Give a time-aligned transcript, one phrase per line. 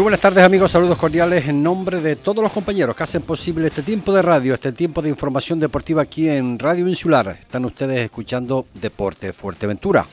[0.00, 3.66] Muy buenas tardes amigos, saludos cordiales en nombre de todos los compañeros que hacen posible
[3.66, 7.36] este tiempo de radio, este tiempo de información deportiva aquí en Radio Insular.
[7.38, 10.06] Están ustedes escuchando Deporte Fuerteventura.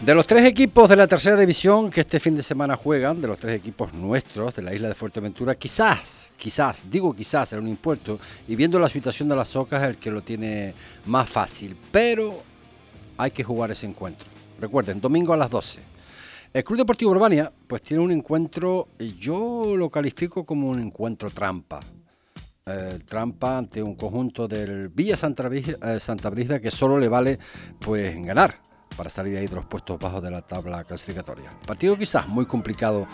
[0.00, 3.28] De los tres equipos de la tercera división que este fin de semana juegan, de
[3.28, 7.68] los tres equipos nuestros de la isla de Fuerteventura, quizás, quizás, digo quizás, era un
[7.68, 8.18] impuesto,
[8.48, 10.72] y viendo la situación de las socas, el que lo tiene
[11.04, 12.42] más fácil, pero
[13.18, 14.26] hay que jugar ese encuentro.
[14.58, 15.91] Recuerden, domingo a las 12
[16.52, 18.88] el Club Deportivo Urbania pues tiene un encuentro,
[19.18, 21.80] yo lo califico como un encuentro trampa.
[22.64, 27.38] Eh, trampa ante un conjunto del Villa Santa Brígida, eh, que solo le vale
[27.80, 28.60] pues ganar
[28.96, 31.52] para salir ahí de los puestos bajos de la tabla clasificatoria.
[31.66, 33.06] Partido quizás muy complicado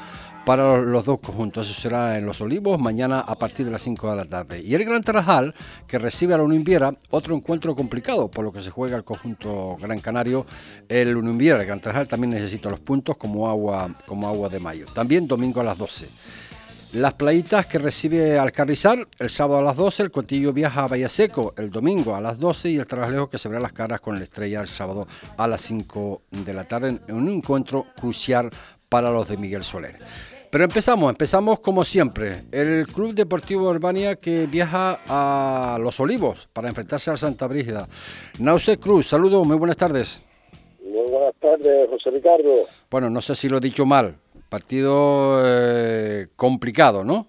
[0.45, 1.69] para los dos conjuntos.
[1.69, 4.63] Eso será en Los Olivos mañana a partir de las 5 de la tarde.
[4.63, 5.55] Y el Gran Tarajal,
[5.87, 9.77] que recibe a la Unimbiera, otro encuentro complicado por lo que se juega el conjunto
[9.81, 10.47] Gran Canario.
[10.89, 14.87] El Unimbiera, el Gran Tarajal también necesita los puntos como agua, como agua de mayo.
[14.95, 16.09] También domingo a las 12.
[16.95, 21.53] Las playitas que recibe Alcarrizar el sábado a las 12, el Cotillo viaja a Vallaseco
[21.59, 24.25] el domingo a las 12 y el Traslejo que se verá las caras con la
[24.25, 28.49] estrella el sábado a las 5 de la tarde en un encuentro crucial
[28.89, 29.99] para los de Miguel Soler.
[30.51, 32.45] Pero empezamos, empezamos como siempre.
[32.53, 37.87] El Club Deportivo Urbania que viaja a Los Olivos para enfrentarse al Santa Brígida.
[38.39, 40.23] Nause Cruz, saludos, muy buenas tardes.
[40.83, 42.65] Muy buenas tardes, José Ricardo.
[42.91, 44.17] Bueno, no sé si lo he dicho mal.
[44.49, 47.27] Partido eh, complicado, ¿no?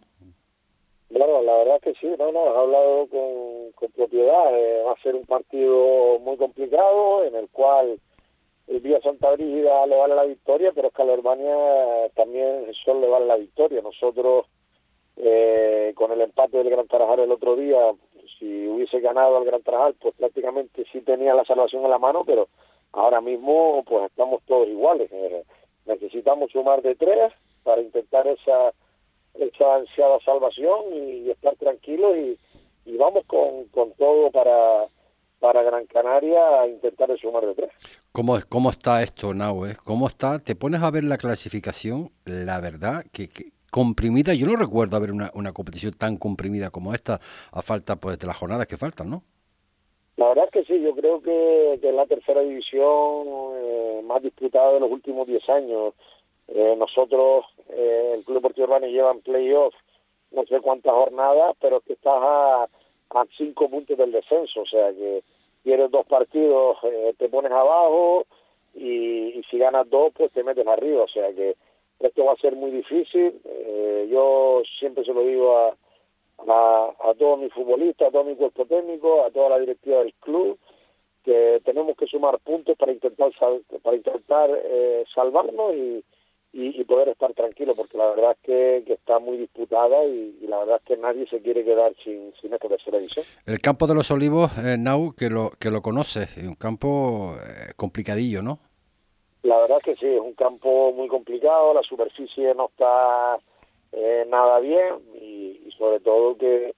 [1.10, 4.58] Bueno, la verdad que sí, no, no, has hablado con, propiedad.
[4.58, 8.00] Eh, va a ser un partido muy complicado en el cual
[8.68, 13.08] el día Santa Brígida le vale la victoria, pero es que Alemania también solo le
[13.08, 13.82] vale la victoria.
[13.82, 14.46] Nosotros,
[15.18, 17.80] eh, con el empate del Gran Tarajal el otro día,
[18.38, 22.24] si hubiese ganado al Gran Tarajal, pues prácticamente sí tenía la salvación en la mano,
[22.26, 22.48] pero
[22.94, 25.12] ahora mismo pues estamos todos iguales
[25.90, 27.34] necesitamos sumar de tres
[27.64, 28.74] para intentar esa
[29.34, 32.38] esa ansiada salvación y, estar tranquilos y,
[32.98, 34.88] vamos con, con todo para
[35.40, 37.72] para Gran Canaria a intentar sumar de tres.
[38.12, 39.78] ¿Cómo, cómo está esto, Nahue?
[39.86, 40.40] ¿Cómo está?
[40.40, 43.30] Te pones a ver la clasificación, la verdad, que,
[43.72, 44.34] comprimida.
[44.34, 47.22] Yo no recuerdo haber una, una competición tan comprimida como esta,
[47.54, 49.24] a falta pues de las jornadas que faltan, ¿no?
[50.20, 53.26] La verdad es que sí, yo creo que, es la tercera división
[53.56, 55.94] eh, más disputada de los últimos 10 años.
[56.50, 59.74] Eh, nosotros, eh, el Club Deportivo Urbano lleva en playoff
[60.32, 64.92] no sé cuántas jornadas, pero que estás a, a cinco puntos del descenso, o sea
[64.92, 65.24] que
[65.64, 66.78] tienes dos partidos,
[67.18, 68.26] te pones abajo
[68.76, 71.56] y, si ganas dos, pues te metes arriba, o sea que
[72.02, 73.42] esto va a ser muy difícil.
[74.12, 75.76] yo siempre se lo digo a
[76.48, 80.14] a, a todos mis futbolistas, a todo mi cuerpo técnico, a toda la directiva del
[80.16, 80.58] club,
[81.24, 83.32] que tenemos que sumar puntos para intentar
[83.84, 86.04] para intentar eh, salvarnos y,
[86.52, 90.78] y, poder estar tranquilos, porque la verdad es que, está muy disputada y, la verdad
[90.78, 93.26] es que nadie se quiere quedar sin, sin esta tercera división.
[93.46, 97.36] El campo de los olivos, eh, Nau, que lo, que lo conoces, es un campo
[97.36, 98.60] eh, complicadillo, ¿no?
[99.44, 103.38] La verdad es que sí, es un campo muy complicado, la superficie no está
[103.92, 106.74] eh, nada bien y, sobre todo que,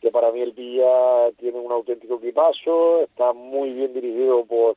[0.00, 4.76] que para mí el Villa tiene un auténtico equipazo, está muy bien dirigido por,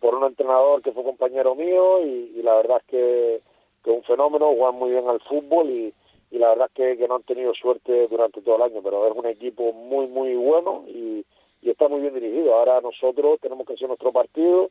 [0.00, 3.40] por un entrenador que fue compañero mío y, la verdad es que,
[3.82, 5.94] que un fenómeno, juegan muy bien al fútbol y,
[6.30, 9.06] y la verdad es que, que, no han tenido suerte durante todo el año, pero
[9.06, 11.24] es un equipo muy, muy bueno y,
[11.62, 12.54] y está muy bien dirigido.
[12.54, 14.68] Ahora nosotros tenemos que hacer nuestro partido,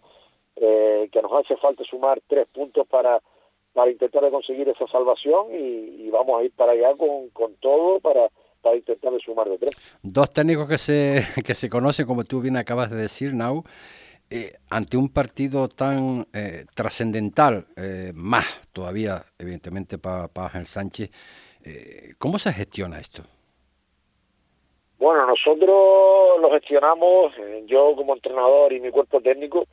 [0.55, 3.19] eh, que nos hace falta sumar tres puntos para
[3.73, 8.29] para intentar conseguir esa salvación y, vamos a ir para allá con, con todo para,
[8.61, 9.75] para intentar sumar de tres.
[10.03, 13.63] Dos técnicos que se, que se conocen, como tú bien acabas de decir, Nau,
[14.29, 21.11] eh, ante un partido tan eh, trascendental, eh, más todavía, evidentemente, para, para Ángel Sánchez,
[22.17, 23.23] ¿cómo se gestiona esto?
[24.97, 27.33] Bueno, nosotros lo gestionamos,
[27.67, 29.65] yo como entrenador y mi cuerpo técnico,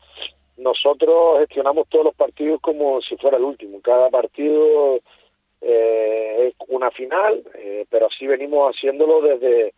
[0.60, 3.80] nosotros gestionamos todos los partidos como si fuera el último.
[3.80, 5.00] Cada partido
[5.60, 9.74] eh, es una final, eh, pero así venimos haciéndolo desde,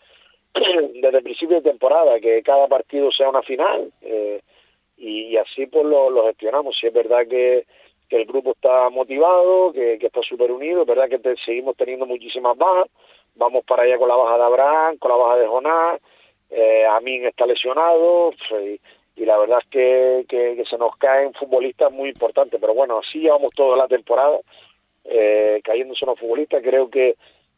[0.55, 4.40] desde el principio de temporada, que cada partido sea una final eh,
[4.96, 6.76] y, así pues lo, gestionamos.
[6.79, 7.64] Si es verdad que,
[8.11, 12.88] el grupo está motivado, que, está súper unido, es verdad que seguimos teniendo muchísimas bajas,
[13.34, 16.00] vamos para allá con la baja de Abraham, con la baja de Jonás,
[16.50, 18.81] eh, Amin está lesionado, pues,
[19.14, 23.20] y la verdad es que, que, se nos caen futbolistas muy importantes, pero bueno, así
[23.20, 24.38] llevamos toda la temporada
[25.04, 27.16] eh, cayéndose los futbolistas, creo que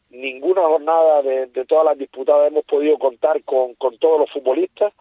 [0.09, 4.93] ninguna jornada de, todas las disputadas hemos podido contar con, con todos los futbolistas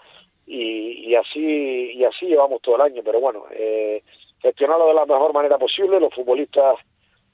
[0.46, 4.02] y, y, así y así llevamos todo el año, pero bueno, eh,
[4.40, 6.76] gestionarlo de la mejor manera posible, los futbolistas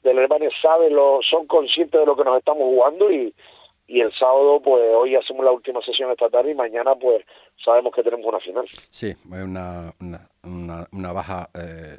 [0.03, 3.35] del Herbania sabe, lo, son conscientes de lo que nos estamos jugando y,
[3.91, 7.25] y el sábado, pues hoy hacemos la última sesión esta tarde y mañana, pues
[7.65, 8.65] sabemos que tenemos una final.
[8.89, 11.99] Sí, una, una, una, baja eh,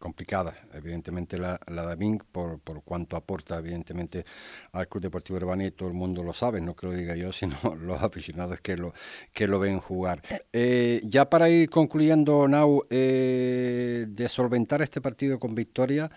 [0.00, 4.24] complicada, evidentemente la, la de Ming, por, por cuanto aporta, evidentemente,
[4.72, 7.32] al Club Deportivo Urbana y todo el mundo lo sabe, no que lo diga yo,
[7.32, 8.92] sino los aficionados que lo,
[9.32, 10.22] que lo ven jugar.
[10.52, 16.10] Eh, ya para ir concluyendo, Nau, eh, de solventar este partido con victoria,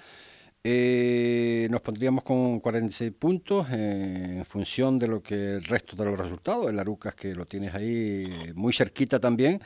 [0.62, 6.20] eh, nos pondríamos con 46 puntos en función de lo que el resto de los
[6.20, 6.68] resultados.
[6.68, 9.62] El Arucas, que lo tienes ahí muy cerquita también.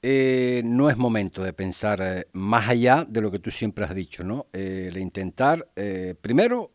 [0.00, 3.94] Eh, no es momento de pensar eh, más allá de lo que tú siempre has
[3.94, 4.46] dicho, ¿no?
[4.52, 5.68] el intentar,
[6.20, 6.72] primero,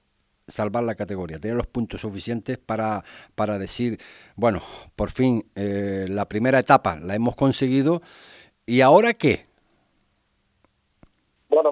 [0.48, 3.04] salvar la categoría, tener los puntos suficientes para,
[3.36, 4.00] para decir,
[4.38, 4.62] bueno,
[4.96, 8.02] por fin la primera etapa la hemos conseguido,
[8.66, 9.47] ¿y ahora qué?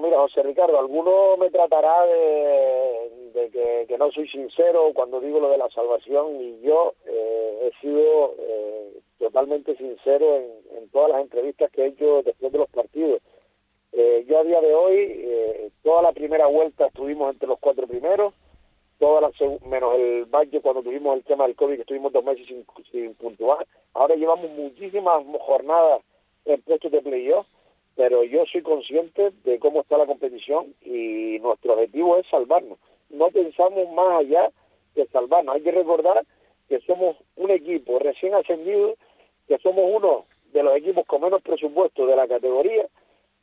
[0.00, 5.58] Mira, José Ricardo, alguno me tratará de, que, no soy sincero cuando digo lo de
[5.58, 11.82] la salvación y yo eh, he sido eh, totalmente sincero en, todas las entrevistas que
[11.82, 13.20] he hecho después de los partidos.
[13.92, 18.34] Eh, yo a día de hoy, toda la primera vuelta estuvimos entre los cuatro primeros,
[18.98, 19.30] toda la
[19.66, 23.14] menos el Valle cuando tuvimos el tema del COVID, que estuvimos dos meses sin, sin
[23.14, 23.66] puntuar.
[23.94, 26.02] Ahora llevamos muchísimas jornadas
[26.44, 27.46] en puestos de playoff
[27.96, 32.78] pero yo soy consciente de cómo está la competición y nuestro objetivo es salvarnos.
[33.08, 34.50] No pensamos más allá
[34.94, 35.54] de salvarnos.
[35.54, 36.22] Hay que recordar
[36.68, 38.94] que somos un equipo recién ascendido,
[39.48, 42.86] que somos uno de los equipos con menos presupuesto de la categoría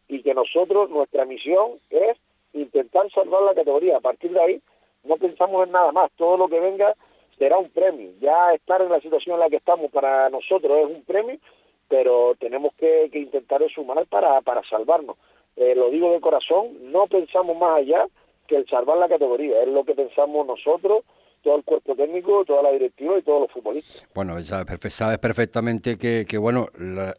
[0.07, 2.17] y que nosotros, nuestra misión es
[2.53, 3.97] intentar salvar la categoría.
[3.97, 4.61] A partir de ahí,
[5.03, 6.11] no pensamos en nada más.
[6.15, 6.93] Todo lo que venga
[7.39, 8.11] será un premio.
[8.19, 11.39] Ya estar en la situación en la que estamos para nosotros es un premio
[11.87, 15.17] pero tenemos que, intentar sumar para, para salvarnos.
[15.55, 18.07] Eh, lo digo de corazón, no pensamos más allá
[18.47, 21.03] que el salvar la categoría, es lo que pensamos nosotros
[21.43, 24.05] todo el cuerpo técnico, toda la directiva y todos los futbolistas.
[24.15, 26.67] Bueno, sabes, perfectamente que, que bueno,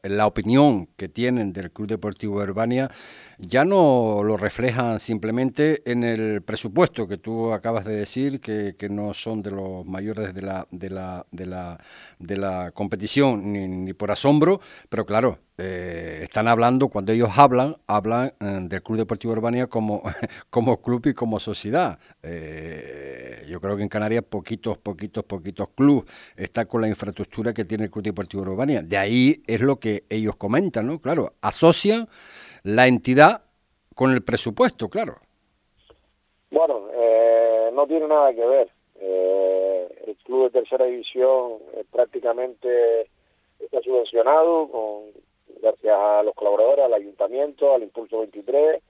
[0.02, 2.90] la, opinión que tienen del Club Deportivo Urbania
[3.38, 8.88] ya no lo reflejan simplemente en el presupuesto que tú acabas de decir, que, que
[8.88, 11.78] no son de los mayores de la, de la, de la,
[12.18, 17.76] de la competición ni, ni por asombro, pero claro, eh, están hablando, cuando ellos hablan,
[17.86, 20.02] hablan eh, del Club Deportivo Urbania como,
[20.50, 21.98] como club y como sociedad.
[22.22, 26.04] Eh, yo creo que en Canarias poquitos, poquitos, poquitos clubes
[26.36, 28.82] están con la infraestructura que tiene el Club Deportivo Urbania.
[28.82, 30.98] De ahí es lo que ellos comentan, ¿no?
[30.98, 32.08] Claro, asocian
[32.62, 33.44] la entidad
[33.94, 35.16] con el presupuesto, claro.
[36.50, 36.88] Bueno,
[37.72, 38.70] no tiene nada que ver.
[40.06, 41.58] el club de tercera división
[41.90, 43.08] prácticamente
[43.58, 45.24] está subvencionado con
[45.60, 48.82] gracias a los colaboradores, al ayuntamiento, al Impulso 23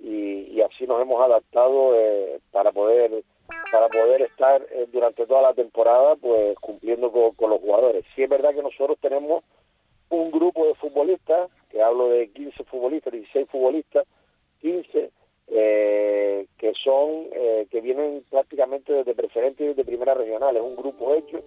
[0.00, 3.22] y, así nos hemos adaptado eh, para poder
[3.70, 8.04] para poder estar eh, durante toda la temporada pues cumpliendo con, los jugadores.
[8.14, 9.44] Sí es verdad que nosotros tenemos
[10.08, 14.06] un grupo de futbolistas, que hablo de 15 futbolistas, 16 futbolistas,
[14.60, 15.10] 15
[15.48, 17.26] eh, que son
[17.70, 21.42] que vienen prácticamente desde preferentes y desde primera regional, es un grupo hecho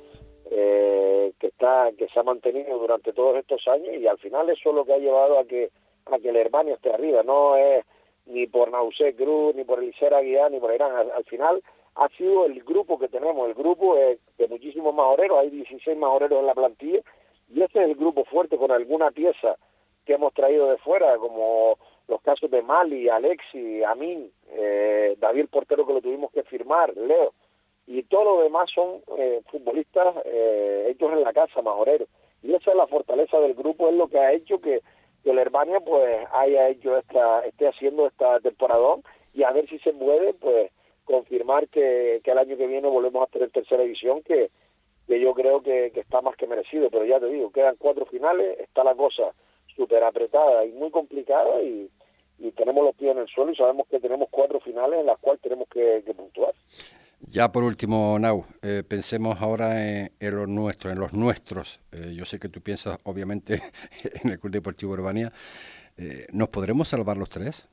[0.52, 4.70] eh, que está que se ha mantenido durante todos estos años y al final eso
[4.70, 5.70] es lo que ha llevado a que
[6.08, 7.22] a que el Hermano esté arriba.
[7.22, 7.86] No es
[8.26, 10.92] ni por Nausé Cruz ni por Elisera Aguiar ni por Irán.
[11.16, 11.62] Al, final
[12.00, 16.40] ha sido el grupo que tenemos el grupo es de muchísimos majoreros hay 16 majoreros
[16.40, 17.02] en la plantilla
[17.54, 19.56] y ese es el grupo fuerte con alguna pieza
[20.06, 21.78] que hemos traído de fuera como
[22.08, 27.34] los casos de Mali, Alexi, Amin, eh, David Portero que lo tuvimos que firmar, Leo
[27.90, 32.08] y todo lo demás son eh, futbolistas eh, hechos en la casa, majoreros.
[32.44, 34.82] Y esa es la fortaleza del grupo, es lo que ha hecho que,
[35.24, 38.98] que el Herbania pues haya hecho esta, esté haciendo esta temporada
[39.34, 40.72] y a ver si se puede pues
[41.10, 44.50] confirmar que, que el año que viene volvemos a tener tercera división que,
[45.08, 48.60] que yo creo que, está más que merecido, pero ya te digo, quedan cuatro finales,
[48.60, 49.34] está la cosa
[49.76, 51.90] súper apretada y muy complicada y,
[52.40, 55.20] y tenemos los pies en el suelo y sabemos que tenemos cuatro finales en las
[55.20, 56.54] cuales tenemos que puntuar.
[57.22, 61.82] Ya por último, Nau, eh, pensemos ahora en, los nuestros, en los nuestros.
[61.92, 63.62] Eh, yo sé que tú piensas, obviamente,
[64.24, 65.32] en el Club Deportivo Urbania.
[65.98, 67.68] Eh, ¿Nos podremos salvar los tres?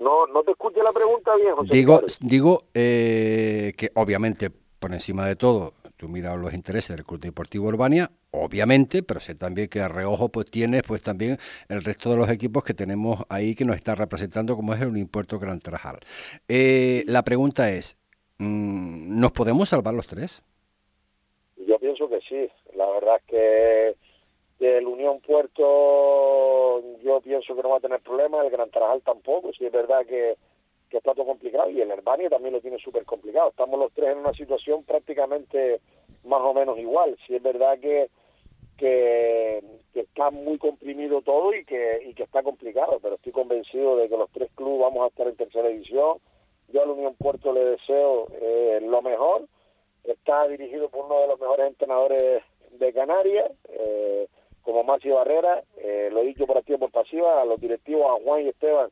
[0.00, 1.68] No, no te escuché la pregunta bien, José.
[1.72, 7.68] Digo, digo que obviamente, por encima de todo, tú miras los intereses del Club Deportivo
[7.68, 11.36] Urbania, obviamente, pero sé también que a reojo pues tienes pues también
[11.68, 14.96] el resto de los equipos que tenemos ahí que nos está representando como es el
[14.96, 16.00] Impuesto Gran Trajal.
[16.48, 18.00] la pregunta es,
[18.40, 20.42] Mm, ¿Nos podemos salvar los tres?
[21.58, 22.48] Yo pienso que sí.
[22.74, 23.96] La verdad es que
[24.60, 29.52] el Unión Puerto yo pienso que no va a tener problemas, el Gran Tarajal tampoco.
[29.52, 30.36] Sí es verdad que,
[30.90, 33.50] está todo complicado y el Herbania también lo tiene súper complicado.
[33.50, 35.80] Estamos los tres en una situación prácticamente
[36.24, 37.16] más o menos igual.
[37.26, 38.10] Si es verdad que,
[38.76, 39.62] que,
[39.94, 44.16] está muy comprimido todo y que, y que está complicado, pero estoy convencido de que
[44.16, 46.18] los tres clubes vamos a estar en tercera división.
[46.72, 49.46] Yo al Unión Puerto le deseo eh, lo mejor.
[50.04, 54.28] Está dirigido por uno de los mejores entrenadores de Canarias, eh,
[54.62, 55.62] como Macio Barrera.
[55.76, 58.90] Eh, lo he dicho por activa por pasiva, a los directivos, a Juan y Esteban,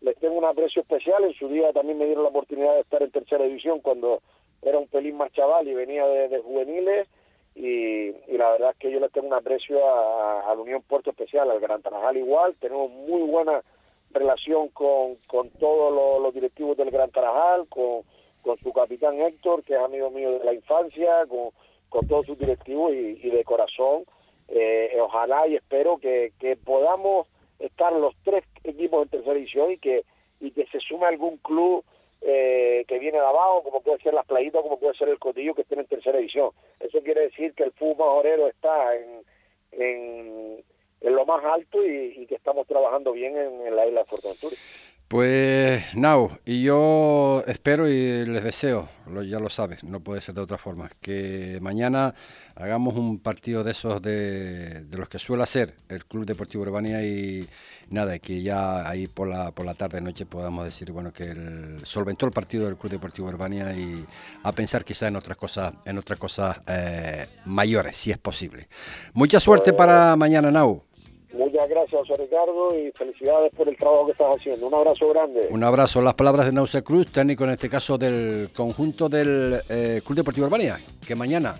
[0.00, 1.24] les tengo un aprecio especial.
[1.24, 4.20] En su día también me dieron la oportunidad de estar en tercera división cuando
[4.62, 7.08] era un pelín más chaval y venía de, juveniles.
[7.54, 11.50] Y, la verdad es que yo les tengo un aprecio a, la Unión Puerto Especial,
[11.50, 12.54] al Gran Tarajal igual.
[12.60, 13.62] Tenemos muy buena
[14.10, 18.02] relación con, con todos los, directivos del Gran Tarajal, con,
[18.42, 21.50] con su capitán Héctor, que es amigo mío de la infancia, con,
[21.88, 24.04] con todos sus directivos y, de corazón.
[24.48, 26.32] Eh, ojalá y espero que,
[26.64, 27.26] podamos
[27.58, 30.04] estar los tres equipos en tercera división y que
[30.40, 31.84] y que se sume algún club
[32.20, 35.54] eh, que viene de abajo, como puede ser las playitas, como puede ser el Cotillo,
[35.54, 36.50] que estén en tercera división.
[36.80, 39.22] Eso quiere decir que el fútbol majorero está en,
[39.72, 40.64] en,
[41.02, 44.56] lo más alto y, que estamos trabajando bien en, la isla de Fuerteventura.
[45.14, 48.88] Pues, Nau, y yo espero y les deseo,
[49.24, 52.16] ya lo sabes, no puede ser de otra forma, que mañana
[52.56, 57.48] hagamos un partido de esos de, los que suele hacer el Club Deportivo Urbania y
[57.90, 61.80] nada, que ya ahí por la, por la tarde, noche podamos decir, bueno, que el,
[61.84, 64.04] solventó el partido del Club Deportivo Urbania y
[64.42, 68.66] a pensar quizá en otras cosas, en otras cosas eh, mayores, si es posible.
[69.12, 70.82] Mucha suerte para mañana, Nau.
[71.36, 74.68] Muchas gracias, José Ricardo, y felicidades por el trabajo que estás haciendo.
[74.68, 75.48] Un abrazo grande.
[75.50, 76.00] Un abrazo.
[76.00, 80.46] Las palabras de Nauce Cruz, técnico en este caso del conjunto del eh, Club Deportivo
[80.46, 81.56] Urbania, que mañana,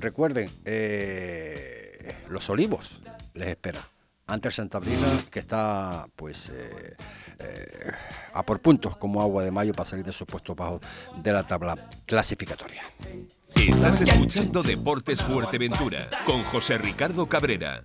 [0.00, 3.02] recuerden, eh, Los Olivos
[3.34, 3.80] les espera.
[4.26, 6.94] Ante el Santa Brina, que está pues eh,
[8.32, 10.82] a por puntos como agua de mayo para salir de esos puestos bajos
[11.16, 12.82] de la tabla clasificatoria.
[13.54, 17.84] Estás escuchando Deportes Fuerteventura con José Ricardo Cabrera.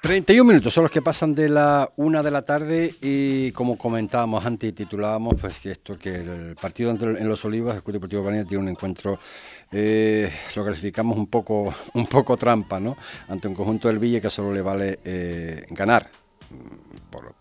[0.00, 4.46] 31 minutos son los que pasan de la una de la tarde y como comentábamos
[4.46, 8.22] antes y titulábamos, pues que esto, que el partido en Los Olivos, el Club Deportivo
[8.22, 9.18] Urbania tiene un encuentro,
[9.70, 12.96] eh, lo clasificamos un poco, un poco trampa, ¿no?
[13.28, 16.08] Ante un conjunto del Villa que solo le vale eh, ganar
[16.48, 16.90] mm,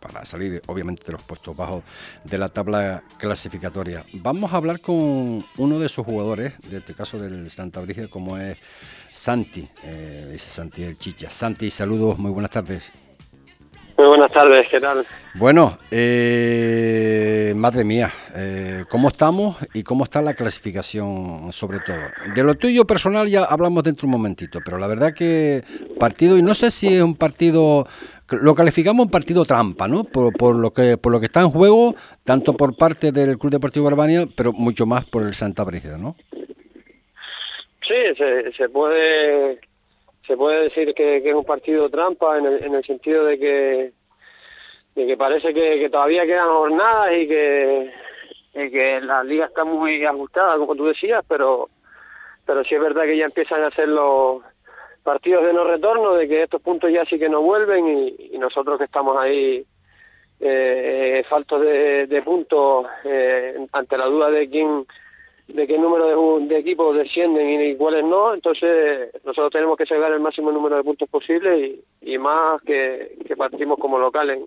[0.02, 1.84] para salir obviamente de los puestos bajos
[2.26, 4.06] de la tabla clasificatoria.
[4.14, 8.38] Vamos a hablar con uno de sus jugadores, de este caso del Santa Brígida, como
[8.38, 8.58] es
[9.12, 11.30] Santi, eh, dice Santi el Chicha.
[11.30, 12.94] Santi, saludos, muy buenas tardes.
[14.00, 15.06] Muy buenas tardes, ¿qué tal?
[15.34, 21.98] Bueno, eh, madre mía, eh, ¿cómo estamos y cómo está la clasificación sobre todo?
[22.34, 25.66] De lo tuyo personal ya hablamos dentro un momentito, pero la verdad que
[26.00, 27.86] partido, y no sé si es un partido,
[28.30, 30.06] lo calificamos un partido trampa, ¿no?
[30.06, 33.52] Por, por, lo, que, por lo que está en juego, tanto por parte del Club
[33.52, 36.16] Deportivo Urbania, pero mucho más por el Santa Brígida, ¿no?
[37.90, 37.96] Sí,
[38.56, 39.60] se, puede
[40.28, 43.94] se puede decir que, es un partido trampa en el, en el sentido de que
[44.94, 47.92] de que parece que, todavía quedan jornadas y que
[48.54, 51.70] que la liga está muy ajustada como tú decías pero
[52.46, 54.44] pero sí es verdad que ya empiezan a hacer los
[55.02, 58.78] partidos de no retorno de que estos puntos ya sí que no vuelven y, nosotros
[58.78, 59.66] que estamos ahí
[60.40, 64.86] eh, faltos de, de puntos eh, ante la duda de quién
[65.54, 70.20] de qué número de, equipos descienden y, cuáles no, entonces nosotros tenemos que sacar el
[70.20, 74.46] máximo número de puntos posible y, más que, partimos como local en,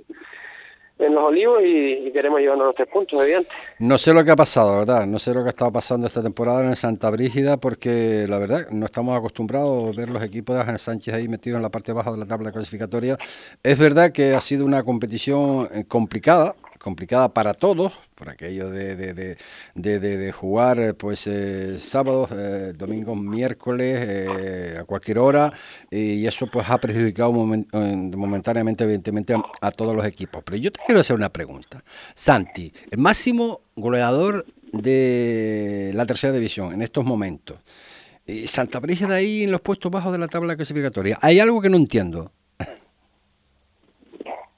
[0.98, 3.48] los olivos y, queremos llevarnos los tres puntos, evidente.
[3.80, 5.04] No sé lo que ha pasado, ¿verdad?
[5.04, 8.68] No sé lo que ha estado pasando esta temporada en Santa Brígida, porque la verdad
[8.70, 11.92] no estamos acostumbrados a ver los equipos de Ángel Sánchez ahí metidos en la parte
[11.92, 13.18] baja de la tabla clasificatoria.
[13.64, 18.96] Es verdad que ha sido una competición eh, complicada, complicada para todos, por aquello de,
[18.96, 19.36] de,
[19.74, 25.52] de, de jugar eh, pues eh, sábados, eh, domingos, miércoles, a cualquier hora,
[25.90, 30.42] y eso pues ha perjudicado momentáneamente, evidentemente, a, todos los equipos.
[30.44, 31.82] Pero yo te quiero hacer una pregunta.
[32.14, 37.58] Santi, el máximo goleador de la tercera división en estos momentos.
[38.46, 41.18] Santa Brígida ahí en los puestos bajos de la tabla clasificatoria.
[41.20, 42.32] Hay algo que no entiendo.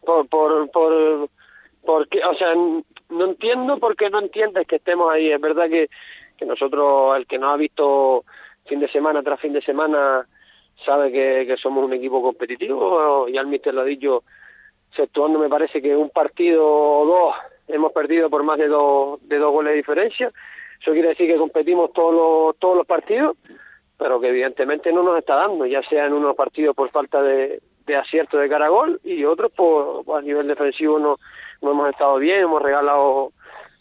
[0.04, 1.30] Por, por, por
[1.84, 5.30] porque, o sea, no entiendo por qué no entiendes que estemos ahí.
[5.30, 5.88] Es verdad que,
[6.36, 8.24] que nosotros, el que nos ha visto
[8.66, 10.26] fin de semana tras fin de semana,
[10.84, 14.24] sabe que, somos un equipo competitivo y al míster lo ha dicho,
[14.90, 17.34] exceptuando me parece que un partido o dos
[17.68, 20.32] hemos perdido por más de dos, de dos goles de diferencia.
[20.80, 23.36] Eso quiere decir que competimos todos los, todos los partidos,
[23.96, 27.60] pero que evidentemente no nos está dando, ya sea en unos partidos por falta de,
[27.86, 31.18] de acierto de caragol y otros por, a nivel defensivo no,
[31.64, 33.32] no hemos estado bien, hemos regalado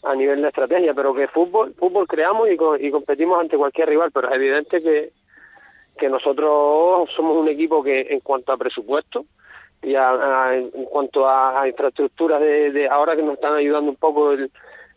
[0.02, 4.28] a nivel de estrategia, pero que fútbol, fútbol creamos y, competimos ante cualquier rival, pero
[4.28, 5.12] es evidente que,
[6.08, 9.24] nosotros somos un equipo que en cuanto a presupuesto
[9.80, 14.34] y en cuanto a, infraestructuras de, ahora que nos están ayudando un poco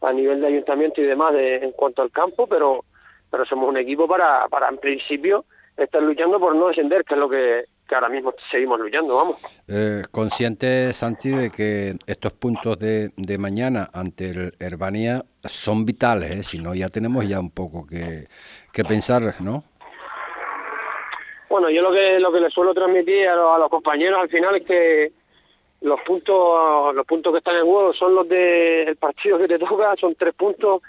[0.01, 2.83] a nivel de ayuntamiento y demás en cuanto al campo, pero
[3.29, 7.19] pero somos un equipo para, para en principio estar luchando por no descender, que es
[7.19, 9.37] lo que que ahora mismo seguimos luchando, vamos.
[9.67, 16.31] Eh, consciente, Santi, de que estos puntos de, de mañana ante el Herbania son vitales,
[16.31, 16.43] ¿eh?
[16.43, 18.27] si no ya tenemos ya un poco que,
[18.73, 19.63] que pensar, ¿no?
[21.49, 24.63] Bueno, yo lo que lo que le suelo transmitir a los, compañeros al final es
[24.63, 25.11] que
[25.81, 29.95] los puntos los puntos que están en juego son los del partido que te toca,
[29.95, 30.81] son tres puntos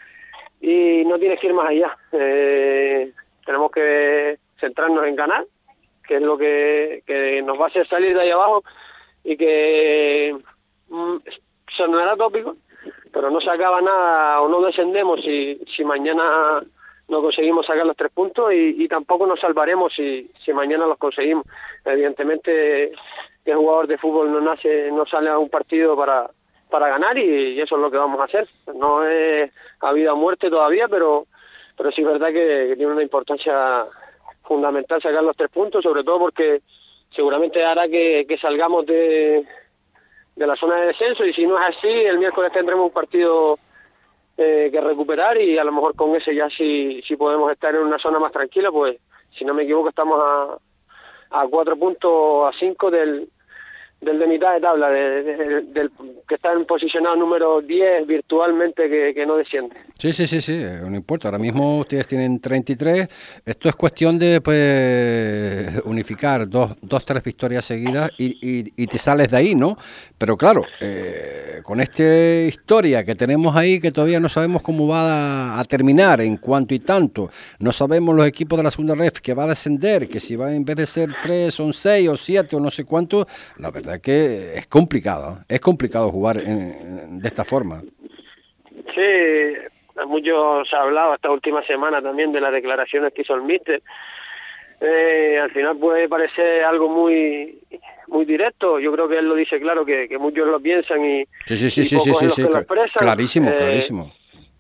[0.61, 1.97] y no tienes que ir más allá.
[2.11, 3.13] Eh,
[3.47, 5.47] tenemos que centrarnos en ganar
[6.09, 8.65] que es lo que, que nos va a hacer salir de ahí abajo
[9.23, 10.37] y que
[10.89, 11.17] mm,
[11.77, 12.57] sonará tópico,
[13.13, 16.63] pero no se acaba nada o no descendemos si, si mañana
[17.09, 21.45] no conseguimos sacar los tres puntos y, tampoco nos salvaremos si, si mañana los conseguimos.
[21.85, 22.93] Evidentemente
[23.45, 26.31] que el jugador de fútbol no nace, no sale a un partido para,
[26.71, 28.49] para ganar y, eso es lo que vamos a hacer.
[28.75, 31.27] No es a vida o muerte todavía, pero
[31.77, 33.87] pero sí es verdad que tiene una importancia
[34.49, 36.63] fundamental sacar los tres puntos, sobre todo porque
[37.11, 39.47] seguramente hará que, salgamos de,
[40.35, 43.59] de la zona de descenso y si no es así, el miércoles tendremos un partido
[44.37, 47.83] eh, que recuperar y a lo mejor con ese ya si, si podemos estar en
[47.83, 48.99] una zona más tranquila, pues
[49.37, 50.59] si no me equivoco estamos a,
[51.31, 53.29] a cuatro puntos a cinco del,
[54.01, 55.91] del de mitad de tabla, del
[56.29, 59.75] que está en posicionado número 10 virtualmente que, no desciende.
[59.95, 61.29] Sí, sí, sí, sí, eh, no importa.
[61.29, 63.43] Ahora mismo ustedes tienen 33.
[63.45, 68.39] Esto es cuestión de pues unificar dos, dos tres victorias seguidas y,
[68.77, 69.77] y, te sales de ahí, ¿no?
[70.17, 72.05] Pero claro, eh, con esta
[72.47, 76.79] historia que tenemos ahí, que todavía no sabemos cómo va a, terminar en cuanto y
[76.79, 80.37] tanto, no sabemos los equipos de la segunda ref que va a descender, que si
[80.37, 83.27] va en vez de ser tres son seis o siete o no sé cuánto,
[83.59, 87.83] la verdad que es complicado, es complicado jugar de esta forma.
[88.95, 89.55] Sí,
[90.07, 93.83] mucho se ha hablado esta última semana también de las declaraciones que hizo el míster.
[94.81, 97.59] Eh, al final puede parecer algo muy
[98.07, 98.79] muy directo.
[98.79, 101.85] Yo creo que él lo dice claro, que, muchos lo piensan y, sí, sí, sí,
[101.85, 102.45] sí, sí, sí,
[102.95, 104.13] clarísimo, eh, clarísimo.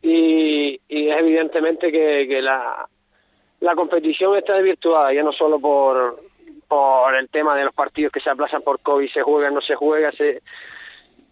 [0.03, 2.89] Y, y evidentemente que, que la,
[3.61, 6.21] la competición está desvirtuada, ya no solo por,
[6.69, 9.75] por el tema de los partidos que se aplazan por COVID, se juega, no se
[9.75, 10.43] juega, se,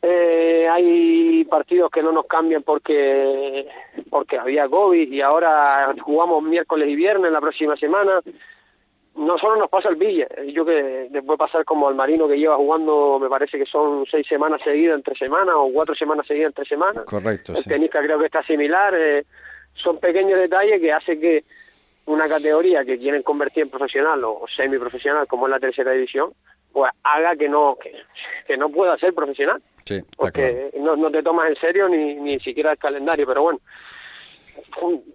[0.03, 3.67] eh, hay partidos que no nos cambian porque
[4.11, 8.21] porque había COVID y ahora jugamos miércoles y viernes la próxima semana.
[9.17, 12.57] No solo nos pasa el Villa, yo que después pasar como al Marino que lleva
[12.57, 16.67] jugando, me parece que son seis semanas seguidas entre semanas o cuatro semanas seguidas entre
[16.67, 17.03] semanas.
[17.07, 17.55] Correcto.
[17.57, 18.95] El tenista creo que está similar.
[18.95, 19.25] Eh,
[19.73, 21.45] son pequeños detalles que hacen que
[22.07, 26.33] una categoría que quieren convertir en profesional o semiprofesional como es la tercera división,
[26.73, 29.63] pues haga que no que, no pueda ser profesional.
[29.85, 33.61] Sí, porque no, no, te tomas en serio ni, ni siquiera el calendario, pero bueno.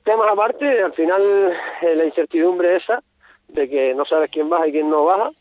[0.04, 1.21] Temas aparte, al final
[1.82, 3.01] eh, la incertidumbre esa
[3.47, 5.32] de que no sabes quién baja y quién no baja,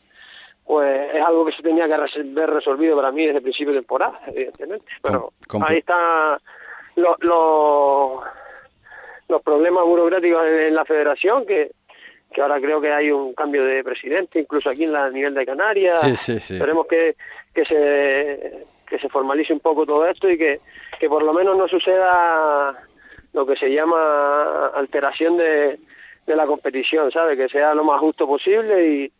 [0.65, 3.79] pues es algo que se tenía que ver resolvido para mí desde el principio de
[3.79, 4.85] temporada, evidentemente.
[5.01, 5.33] Pero
[5.67, 6.39] ahí está
[6.95, 8.23] lo, lo,
[9.31, 11.71] los problemas burocráticos en, la federación, que,
[12.31, 15.45] que ahora creo que hay un cambio de presidente, incluso aquí en la nivel de
[15.45, 15.99] Canarias.
[16.01, 16.53] Sí, sí, sí.
[16.55, 17.15] Esperemos que,
[17.53, 20.59] que, se, que se formalice un poco todo esto y que,
[20.99, 22.75] que por lo menos no suceda
[23.33, 25.79] lo que se llama alteración de,
[26.27, 27.37] de la competición, ¿sabes?
[27.37, 29.13] Que sea lo más justo posible y,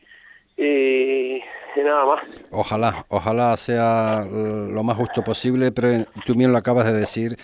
[0.62, 1.42] y,
[1.78, 2.24] nada más.
[2.52, 7.38] Ojalá, ojalá sea lo más justo posible, pero tú bien lo acabas de decir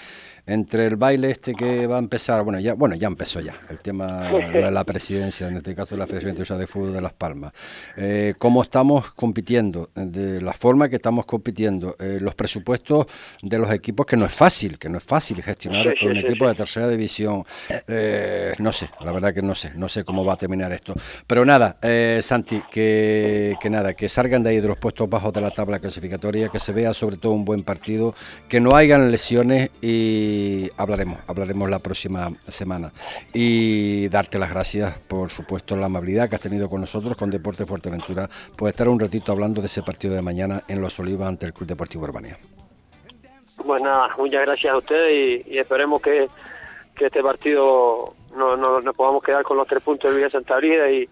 [0.48, 3.80] entre el baile este que va a empezar, bueno, ya bueno ya empezó ya, el
[3.80, 7.14] tema de la presidencia, en este caso de la Federación Internacional de Fútbol de Las
[7.14, 7.52] Palmas,
[7.98, 13.08] eh, cómo estamos compitiendo, de la forma que estamos compitiendo, eh, los presupuestos
[13.42, 16.56] de los equipos, que no es fácil, que no es fácil gestionar un equipo de
[16.56, 17.44] tercera división,
[17.88, 20.94] eh, no sé, la verdad que no sé, no sé cómo va a terminar esto,
[21.28, 25.34] pero nada, eh, Santi, que, que nada, que salgan de ahí de los puestos bajos
[25.34, 28.16] de la tabla clasificatoria, que se vea sobre todo un buen partido,
[28.48, 30.37] que no hayan lesiones y
[30.78, 32.92] hablaremos, hablaremos la próxima semana.
[33.34, 37.66] Y darte las gracias, por supuesto, la amabilidad que has tenido con nosotros, con Deporte
[37.66, 41.46] Fuerteventura, por estar un ratito hablando de ese partido de mañana en Los Olivas ante
[41.46, 42.38] el Club Deportivo Urbania.
[43.66, 46.28] Pues nada, muchas gracias a ustedes y, esperemos que,
[47.00, 51.08] este partido no, nos podamos quedar con los tres puntos de Villa Santa Brida y,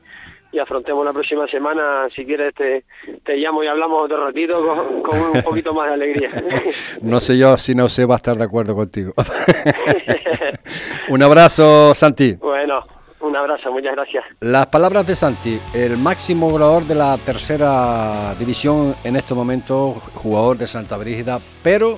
[0.55, 2.07] y afrontemos la próxima semana.
[2.15, 2.85] Si quieres, te,
[3.23, 6.31] te llamo y hablamos otro ratito con, un poquito más de alegría.
[7.01, 9.13] no sé yo si no sé va a estar de acuerdo contigo.
[11.09, 12.33] un abrazo, Santi.
[12.35, 12.81] Bueno.
[13.21, 14.23] Un abrazo, muchas gracias.
[14.41, 20.57] Las palabras de Santi, el máximo goleador de la tercera división en este momento, jugador
[20.57, 21.97] de Santa Brígida, pero,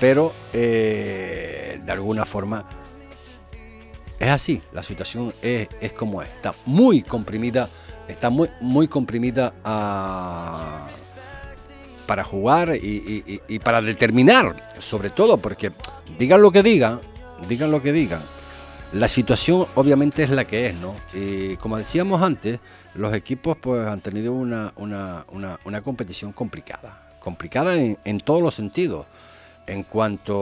[0.00, 2.64] pero eh, de alguna forma
[4.18, 7.68] es así, la situación es, es, como es, está muy comprimida,
[8.08, 10.86] está muy, muy comprimida a,
[12.06, 15.72] para jugar y, para determinar, sobre todo, porque
[16.18, 17.00] digan lo que digan,
[17.48, 18.20] digan lo que digan,
[18.92, 20.94] la situación obviamente es la que es, ¿no?
[21.12, 22.60] Y como decíamos antes,
[22.94, 28.54] los equipos pues han tenido una, una, una, una competición complicada, complicada en todos los
[28.54, 29.06] sentidos,
[29.66, 30.34] en cuanto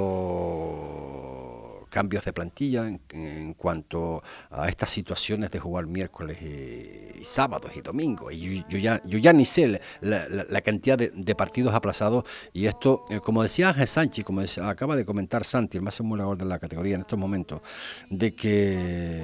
[1.92, 8.32] cambios de plantilla en, cuanto a estas situaciones de jugar miércoles y, sábados y domingos.
[8.32, 13.20] Y yo, ya, yo ya ni sé la, cantidad de, partidos aplazados y esto, eh,
[13.20, 16.94] como decía Ángel Sánchez, como acaba de comentar Santi, el más emulador de la categoría
[16.94, 17.60] en estos momentos,
[18.08, 19.20] de que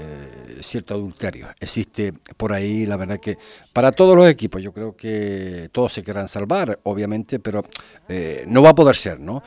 [0.60, 3.38] cierto adulterio existe por ahí, la verdad que
[3.72, 7.64] para todos los equipos, yo creo que todos se querrán salvar, obviamente, pero
[8.08, 9.42] eh, no va a poder ser, ¿no?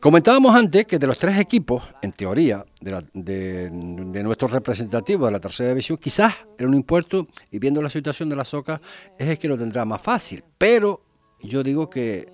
[0.00, 5.70] Comentábamos antes que de los tres equipos, en teoría, de, nuestros representativos de la tercera
[5.70, 8.80] división, quizás el un impuesto, y viendo la situación de las SOCA,
[9.18, 10.44] es el que lo tendrá más fácil.
[10.58, 11.02] Pero
[11.40, 12.26] yo digo que,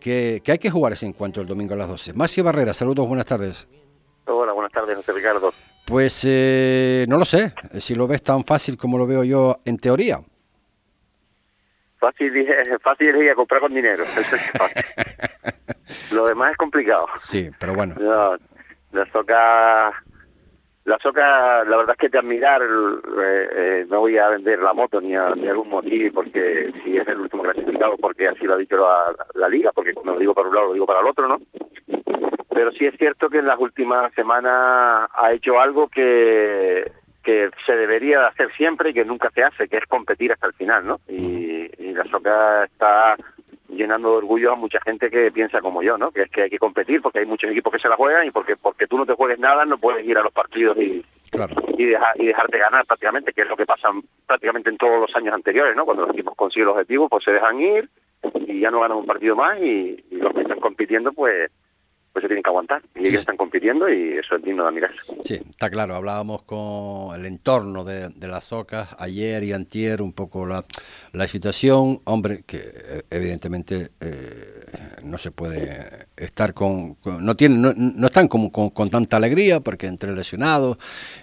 [0.00, 2.12] que, hay que jugar ese encuentro el domingo a las 12.
[2.14, 3.68] Macio Barrera, saludos, buenas tardes.
[4.26, 5.52] Hola, buenas tardes, José Ricardo.
[5.86, 9.78] Pues eh, no lo sé, si lo ves tan fácil como lo veo yo en
[9.78, 10.20] teoría.
[11.98, 12.46] Fácil,
[12.80, 14.04] fácil es ir a comprar con dinero.
[16.12, 17.06] Lo demás es complicado.
[17.16, 17.94] Sí, pero bueno.
[18.92, 19.92] La soca,
[20.84, 24.72] la soca, la verdad es que te admirar, eh, eh, no voy a vender la
[24.72, 28.54] moto ni a, ni algún motivo, porque si es el último clasificado, porque así lo
[28.54, 31.00] ha dicho la, la liga, porque cuando lo digo para un lado lo digo para
[31.00, 31.38] el otro, ¿no?
[32.50, 36.90] Pero sí es cierto que en las últimas semanas ha hecho algo que
[37.28, 40.54] que se debería hacer siempre y que nunca se hace, que es competir hasta el
[40.54, 40.98] final, ¿no?
[41.08, 43.18] Y, y la soca está
[43.78, 46.10] llenando de orgullo a mucha gente que piensa como yo, ¿no?
[46.10, 48.30] Que es que hay que competir porque hay muchos equipos que se la juegan y
[48.30, 51.04] porque porque tú no te juegues nada no puedes ir a los partidos y
[51.76, 53.90] y, dejar, y dejarte ganar prácticamente, que es lo que pasa
[54.26, 55.84] prácticamente en todos los años anteriores, ¿no?
[55.84, 57.88] Cuando los equipos consiguen los objetivos, pues se dejan ir
[58.46, 61.50] y ya no ganan un partido más y, y los que están compitiendo, pues
[62.18, 62.82] pues se tienen que aguantar.
[62.96, 64.90] Y ellos están compitiendo y eso es digno de admirar.
[65.22, 65.94] Sí, está claro.
[65.94, 70.64] Hablábamos con el entorno de, las socas ayer y antier, un poco la,
[71.12, 72.00] la situación.
[72.04, 74.66] Hombre, que eh, evidentemente eh,
[75.04, 76.96] no se puede estar con...
[77.04, 80.76] no, tienen, no, no, están como con, tanta alegría porque entre lesionados.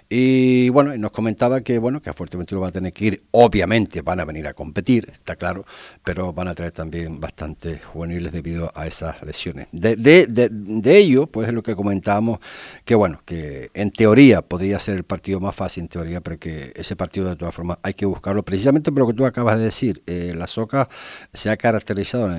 [0.08, 3.22] Y bueno, y nos comentaba que, bueno, que a Fuerteventura va a tener que ir.
[3.32, 5.64] Obviamente van a venir a competir, está claro,
[6.02, 9.68] pero van a traer también bastantes juveniles debido a esas lesiones.
[9.72, 12.38] de, de, de de ello, pues es lo que comentábamos,
[12.84, 16.72] que bueno, que en teoría podría ser el partido más fácil, en teoría, pero que
[16.76, 19.64] ese partido de todas formas hay que buscarlo, precisamente por lo que tú acabas de
[19.64, 20.86] decir, eh, la SOCA
[21.32, 22.30] se ha caracterizado,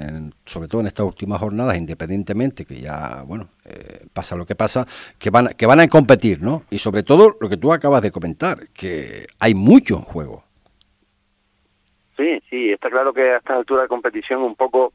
[0.45, 4.88] sobre todo en estas últimas jornadas, independientemente que ya, bueno, eh, pasa lo que pasa,
[5.19, 6.63] que van, que van a competir, ¿no?
[6.69, 10.43] Y sobre todo lo que tú acabas de comentar, que hay mucho en juego.
[12.15, 14.93] Sí, sí, está claro que a esta altura de competición un poco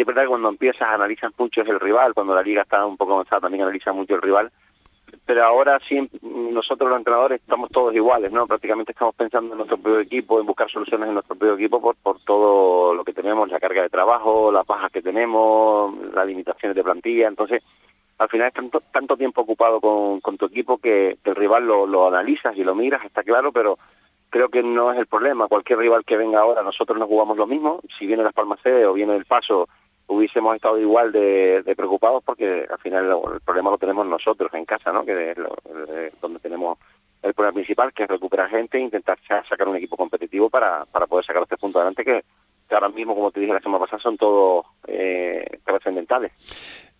[0.00, 2.96] siempre es verdad que cuando empiezas analizas mucho el rival, cuando la liga está un
[2.96, 4.50] poco avanzada también analiza mucho el rival,
[5.26, 8.46] pero ahora sí, nosotros los entrenadores estamos todos iguales, ¿no?
[8.46, 11.96] Prácticamente estamos pensando en nuestro propio equipo, en buscar soluciones en nuestro propio equipo por,
[11.96, 16.74] por todo lo que tenemos, la carga de trabajo, las bajas que tenemos, las limitaciones
[16.74, 17.62] de plantilla, entonces
[18.16, 21.86] al final es tanto, tanto tiempo ocupado con, con tu equipo que, el rival lo,
[21.86, 23.78] lo analizas y lo miras, está claro, pero
[24.30, 25.48] creo que no es el problema.
[25.48, 27.80] Cualquier rival que venga ahora, nosotros nos jugamos lo mismo.
[27.98, 29.68] Si viene Las Palmas C o viene El Paso,
[30.10, 34.92] hubiésemos estado igual de, preocupados porque al final el problema lo tenemos nosotros en casa,
[34.92, 35.04] ¿no?
[35.04, 36.78] Que es donde tenemos
[37.22, 39.18] el problema principal, que es recuperar gente e intentar
[39.48, 42.24] sacar un equipo competitivo para, para poder sacar este punto adelante que,
[42.74, 46.32] ahora mismo, como te dije la semana pasada, son todos eh, trascendentales.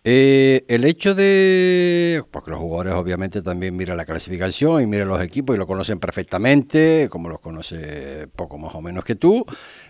[0.03, 5.21] Eh, el hecho de, porque los jugadores obviamente también miran la clasificación y miran los
[5.21, 9.45] equipos y lo conocen perfectamente, como los conoce poco más o menos que tú,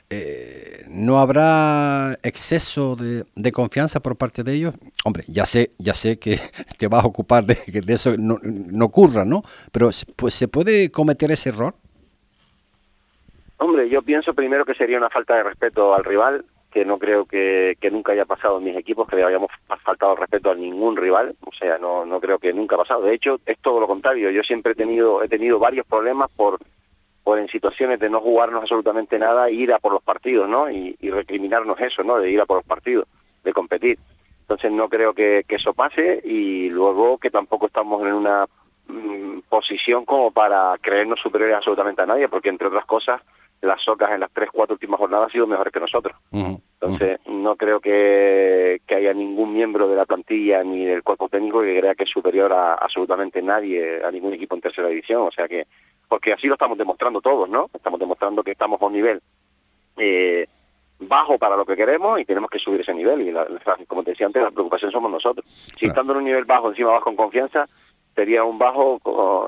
[0.10, 4.74] eh, ¿no habrá exceso de, confianza por parte de ellos?
[5.06, 6.38] Hombre, ya sé, ya sé que
[6.78, 9.43] te vas a ocupar de que eso no, no ocurra, ¿no?
[9.71, 11.74] Pero pues, ¿se puede cometer ese error?
[13.60, 17.25] Hombre, yo pienso primero que sería una falta de respeto al rival que no creo
[17.25, 19.51] que, nunca haya pasado en mis equipos, que le hayamos
[19.84, 23.03] faltado respeto a ningún rival, o sea, no, no creo que nunca ha pasado.
[23.03, 24.31] De hecho, es todo lo contrario.
[24.31, 26.60] Yo siempre he tenido, he tenido varios problemas por,
[27.23, 30.71] por en situaciones de no jugarnos absolutamente nada, ir a por los partidos, ¿no?
[30.71, 32.17] Y, recriminarnos eso, ¿no?
[32.17, 33.07] De ir a por los partidos,
[33.43, 33.99] de competir.
[34.41, 38.47] Entonces no creo que, eso pase y luego que tampoco estamos en una
[38.88, 43.21] mm, posición como para creernos superiores absolutamente a nadie, porque entre otras cosas
[43.62, 46.15] las socas en las tres, cuatro últimas jornadas han sido mejores que nosotros.
[46.32, 51.80] Entonces, no creo que, haya ningún miembro de la plantilla ni del cuerpo técnico que
[51.80, 55.21] crea que es superior a absolutamente nadie, a ningún equipo en tercera división.
[55.21, 55.67] O sea que,
[56.08, 57.69] porque así lo estamos demostrando todos, ¿no?
[57.74, 59.21] Estamos demostrando que estamos a un nivel
[59.97, 60.47] eh,
[61.00, 63.21] bajo para lo que queremos y tenemos que subir ese nivel.
[63.21, 65.45] Y como te decía antes, la preocupación somos nosotros.
[65.80, 67.67] Si estando en un nivel bajo, encima vas con confianza,
[68.15, 69.00] sería un bajo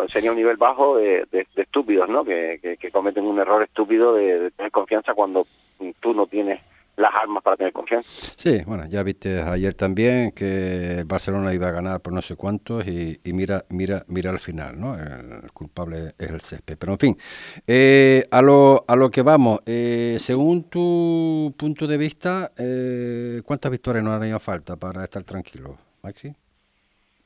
[0.07, 5.13] sería un nivel bajo de, estúpidos no que, cometen un error estúpido de, tener confianza
[5.13, 5.45] cuando
[5.99, 6.61] tú no tienes
[6.95, 8.07] las armas para tener confianza.
[8.35, 12.35] Sí, bueno, ya viste ayer también que el Barcelona iba a ganar por no sé
[12.35, 14.95] cuántos y, mira, mira, mira al final, ¿no?
[14.95, 16.77] El, culpable es el césped.
[16.77, 17.17] Pero en fin,
[17.65, 23.71] eh, a, lo, a lo que vamos, eh, según tu punto de vista, eh, ¿cuántas
[23.71, 25.71] victorias nos harían falta para estar tranquilos,
[26.03, 26.33] Maxi?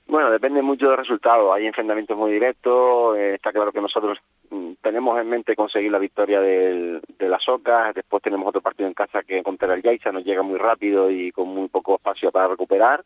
[0.07, 1.53] Bueno, depende mucho del resultado.
[1.53, 3.17] Hay enfrentamientos muy directos.
[3.17, 4.17] Eh, está claro que nosotros
[4.49, 7.93] mm, tenemos en mente conseguir la victoria de las Ocas.
[7.93, 11.31] Después tenemos otro partido en casa que contra el Yaiza nos llega muy rápido y
[11.33, 13.03] con muy poco espacio para recuperar.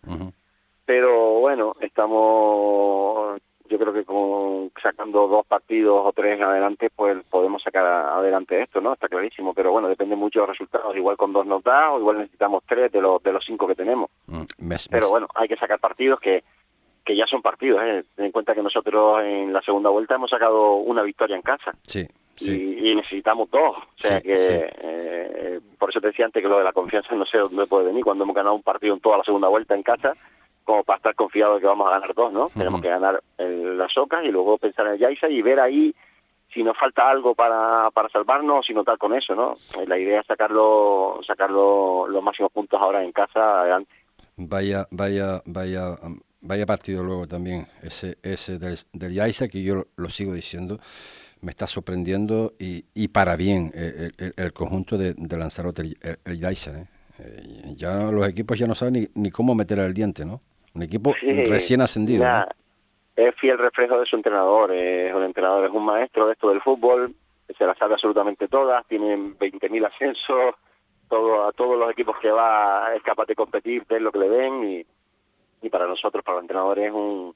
[0.85, 7.63] Pero bueno, estamos, yo creo que con, sacando dos partidos o tres adelante, pues podemos
[7.63, 8.93] sacar adelante esto, ¿no?
[8.93, 9.55] Está clarísimo.
[9.55, 10.95] Pero bueno, depende mucho de los resultados.
[10.95, 13.75] Igual con dos nos da o igual necesitamos tres de los, de los cinco que
[13.75, 14.11] tenemos.
[14.27, 14.43] Mm,
[14.91, 16.43] pero bueno, hay que sacar partidos que
[17.11, 17.81] que ya son partidos.
[17.83, 18.03] ¿eh?
[18.15, 21.75] Ten en cuenta que nosotros en la segunda vuelta hemos sacado una victoria en casa.
[21.83, 22.07] Sí.
[22.39, 23.77] Y, necesitamos dos.
[23.77, 27.25] O sea que, eh, por eso te decía antes que lo de la confianza no
[27.25, 28.03] sé dónde puede venir.
[28.03, 30.13] Cuando hemos ganado un partido en toda la segunda vuelta en casa,
[30.63, 32.49] como para estar confiado de que vamos a ganar dos, ¿no?
[32.49, 35.93] Tenemos que ganar en las Ocas y luego pensar en el Yaisa y ver ahí
[36.53, 39.55] si nos falta algo para, para salvarnos, si notar con eso, ¿no?
[39.85, 43.91] La idea es sacarlo, sacarlo los máximos puntos ahora en casa adelante.
[44.37, 45.97] Vaya, vaya, vaya
[46.41, 50.79] vaya partido luego también ese, ese del, del Yaisa, que yo lo, sigo diciendo,
[51.41, 56.79] me está sorprendiendo y, y para bien el, conjunto de, de Lanzarote, el, el Yaisa.
[56.79, 56.85] ¿eh?
[57.19, 57.73] ¿eh?
[57.75, 60.41] ya los equipos ya no saben ni, ni cómo meter el diente, ¿no?
[60.73, 62.25] Un equipo recién ascendido.
[63.15, 66.61] Es fiel reflejo de su entrenador, es un entrenador, es un maestro de esto del
[66.61, 67.13] fútbol,
[67.57, 70.55] se la sabe absolutamente todas, tienen 20.000 ascensos,
[71.09, 74.29] todo, a todos los equipos que va es capaz de competir, ver lo que le
[74.29, 74.85] ven y
[75.61, 77.35] y para nosotros, para los entrenadores, es un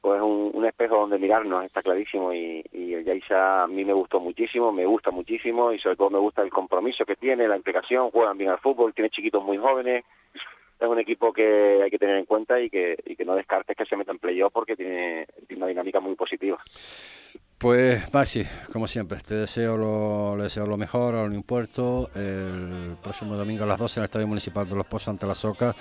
[0.00, 4.20] pues un, espejo donde mirarnos, está clarísimo, y, y el Yaisa a mí me gustó
[4.20, 8.10] muchísimo, me gusta muchísimo, y sobre todo me gusta el compromiso que tiene, la implicación,
[8.10, 10.04] juegan bien al fútbol, tiene chiquitos muy jóvenes,
[10.78, 13.74] es un equipo que hay que tener en cuenta y que, y que no descartes
[13.74, 16.62] que se meta en playoff porque tiene, tiene una dinámica muy positiva.
[17.64, 22.10] Pues Maxi, como siempre, te deseo lo, deseo lo mejor a un impuesto.
[22.14, 25.34] El próximo domingo a las 12 en el Estadio Municipal de Los Pozos ante la
[25.34, 25.74] Soca,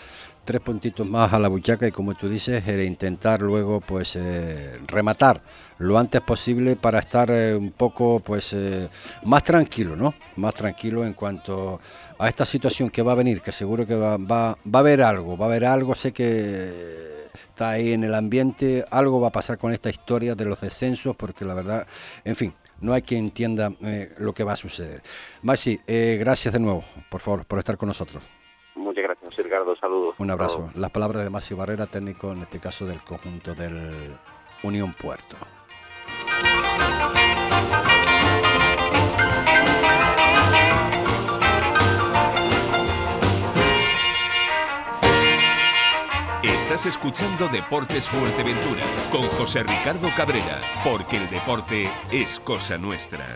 [0.46, 4.80] tres puntitos más a la buchaca y como tú dices, el intentar luego pues eh,
[4.88, 5.42] rematar
[5.80, 8.88] lo antes posible para estar eh, un poco pues eh,
[9.26, 10.16] más tranquilo, ¿no?
[10.38, 11.82] Más tranquilo en cuanto
[12.18, 15.02] a esta situación que va a venir, que seguro que va, va, va a haber
[15.02, 19.32] algo, va a haber algo, sé que está ahí en el ambiente, algo va a
[19.32, 21.88] pasar con esta historia de los descensos, porque la verdad,
[22.24, 25.02] en fin, no hay quien entienda eh, lo que va a suceder.
[25.42, 28.30] Maxi, eh, gracias de nuevo, por favor, por estar con nosotros.
[28.76, 29.36] Muchas gracias.
[29.38, 30.16] Ricardo, saludos.
[30.18, 30.72] Un abrazo.
[30.76, 34.16] Las palabras de Maxi Barrera, técnico en este caso del conjunto del
[34.64, 35.38] Unión Puerto.
[46.74, 48.82] Estás escuchando Deportes Fuerteventura
[49.12, 53.36] con José Ricardo Cabrera, porque el deporte es cosa nuestra.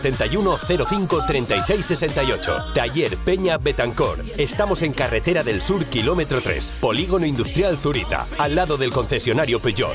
[0.00, 2.56] 671 05 36 68.
[2.74, 4.24] Taller Peña Betancor.
[4.36, 9.94] Estamos en Carretera del Sur, kilómetro 3, Polígono Industrial Zurita, al lado del concesionario Peugeot.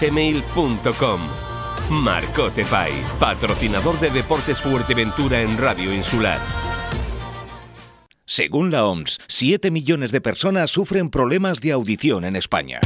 [0.00, 1.20] gmail.com.
[3.18, 6.40] Patrocinador de Deportes Fuerteventura en Radio Insular.
[8.24, 12.80] Según la OMS, 7 millones de personas sufren problemas de audición en España.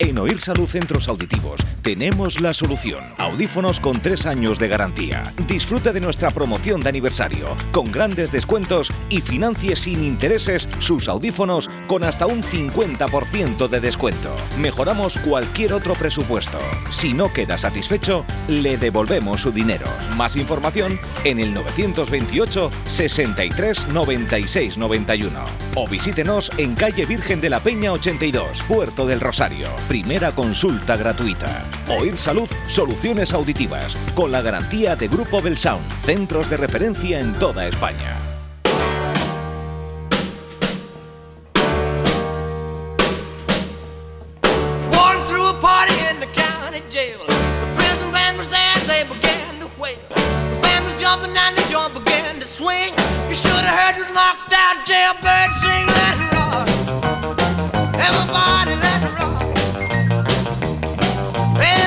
[0.00, 3.04] En Oír Salud Centros Auditivos tenemos la solución.
[3.16, 5.22] Audífonos con 3 años de garantía.
[5.46, 11.70] Disfrute de nuestra promoción de aniversario, con grandes descuentos y financie sin intereses sus audífonos
[11.86, 14.34] con hasta un 50% de descuento.
[14.58, 16.58] Mejoramos cualquier otro presupuesto.
[16.90, 19.86] Si no queda satisfecho, le devolvemos su dinero.
[20.16, 25.44] Más información en el 928 63 96 91
[25.76, 29.68] o visítenos en calle Virgen de la Peña 82, Puerto del Rosario.
[29.88, 31.62] Primera consulta gratuita.
[31.88, 37.66] Oír Salud Soluciones Auditivas, con la garantía de Grupo Belsound, centros de referencia en toda
[37.66, 38.34] España.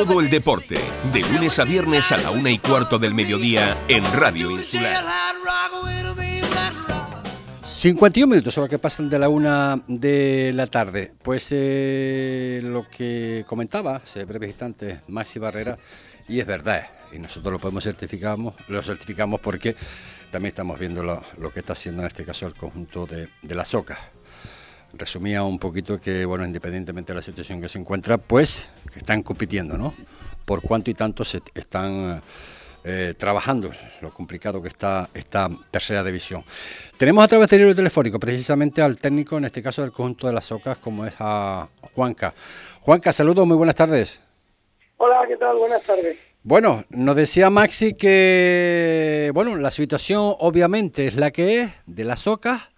[0.00, 0.76] Todo el deporte,
[1.12, 4.94] de lunes a viernes a la una y cuarto del mediodía en Radio Insular.
[4.94, 7.26] jailhouse rock with me, let's rock.
[7.64, 11.12] 51 minutos son los que pasan de la una de la tarde.
[11.22, 15.76] Pues eh, lo que comentaba hace breves instantes Maxi Barrera,
[16.26, 19.76] y es verdad, y nosotros lo podemos certificamos, lo certificamos porque
[20.30, 23.66] también estamos viendo lo, lo que está haciendo en este caso el conjunto de la
[23.66, 23.98] SOCA.
[24.92, 29.78] Resumía un poquito que, bueno, independientemente de la situación que se encuentra, pues están compitiendo,
[29.78, 29.94] ¿no?
[30.44, 32.22] Por cuánto y tanto se están
[32.82, 36.42] eh, trabajando, lo complicado que está esta tercera división.
[36.96, 40.32] Tenemos a través del hilo telefónico precisamente al técnico, en este caso del conjunto de
[40.32, 42.32] las Socas, como es a Juanca.
[42.80, 44.22] Juanca, saludos, muy buenas tardes.
[44.96, 45.58] Hola, ¿qué tal?
[45.58, 46.18] Buenas tardes.
[46.42, 52.20] Bueno, nos decía Maxi que, bueno, la situación obviamente es la que es de las
[52.20, 52.70] Socas,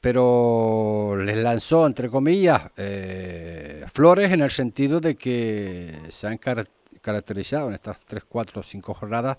[0.00, 6.66] pero les lanzó, entre comillas, eh, flores en el sentido de que se han car-
[7.02, 9.38] caracterizado en estas 3, 4, 5 jornadas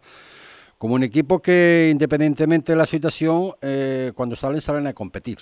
[0.77, 5.37] como un equipo que, independientemente de la situación, eh, cuando salen, salen a competir.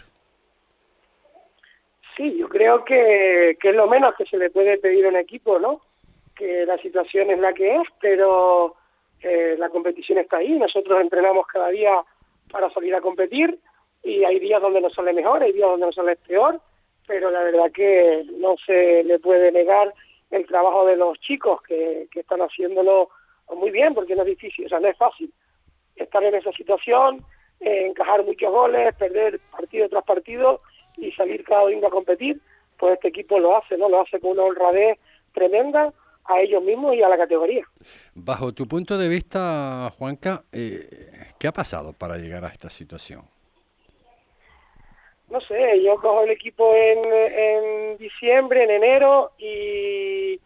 [2.18, 5.16] Sí, yo creo que, que es lo menos que se le puede pedir a un
[5.16, 5.80] equipo, ¿no?
[6.36, 8.76] Que la situación es la que es, pero
[9.22, 10.58] eh, la competición está ahí.
[10.60, 11.94] Nosotros entrenamos cada día
[12.52, 13.58] para salir a competir
[14.04, 16.60] y hay días donde nos sale mejor, hay días donde nos sale peor,
[17.08, 19.94] pero la verdad que no se le puede negar
[20.32, 23.10] el trabajo de los chicos que, que están haciéndolo
[23.56, 25.34] muy bien, porque no es difícil, o sea, no es fácil
[25.96, 27.26] estar en esa situación,
[27.60, 30.62] eh, encajar muchos goles, perder partido tras partido
[30.98, 32.40] y salir cada domingo a competir,
[32.78, 33.90] pues este equipo lo hace, ¿no?
[33.90, 34.98] Lo hace con una honradez
[35.34, 35.94] tremenda
[36.26, 37.66] a ellos mismos y a la categoría.
[38.14, 40.88] Bajo tu punto de vista, Juanca, eh,
[41.40, 43.24] ¿qué ha pasado para llegar a esta situación?
[45.30, 50.40] No sé, yo cojo el equipo en, en diciembre, en enero y,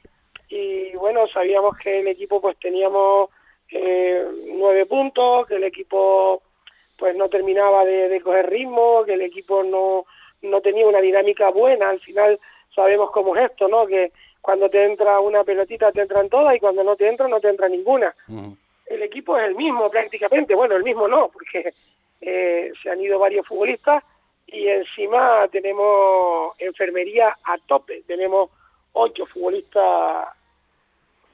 [0.49, 3.29] y bueno, sabíamos que el equipo pues teníamos
[3.71, 4.25] eh,
[4.55, 6.43] nueve puntos, que el equipo
[6.97, 10.05] pues no terminaba de, coger ritmo, que el equipo no,
[10.41, 11.89] no tenía una dinámica buena.
[11.89, 12.39] Al final
[12.75, 13.87] sabemos cómo es esto, ¿no?
[13.87, 14.11] Que
[14.41, 17.49] cuando te entra una pelotita te entran todas y cuando no te entra no te
[17.49, 18.13] entra ninguna.
[18.85, 21.73] El equipo es el mismo prácticamente, bueno, el mismo no, porque
[22.21, 24.03] eh, se han ido varios futbolistas
[24.47, 28.49] y encima tenemos enfermería a tope, tenemos
[28.93, 30.27] ocho futbolistas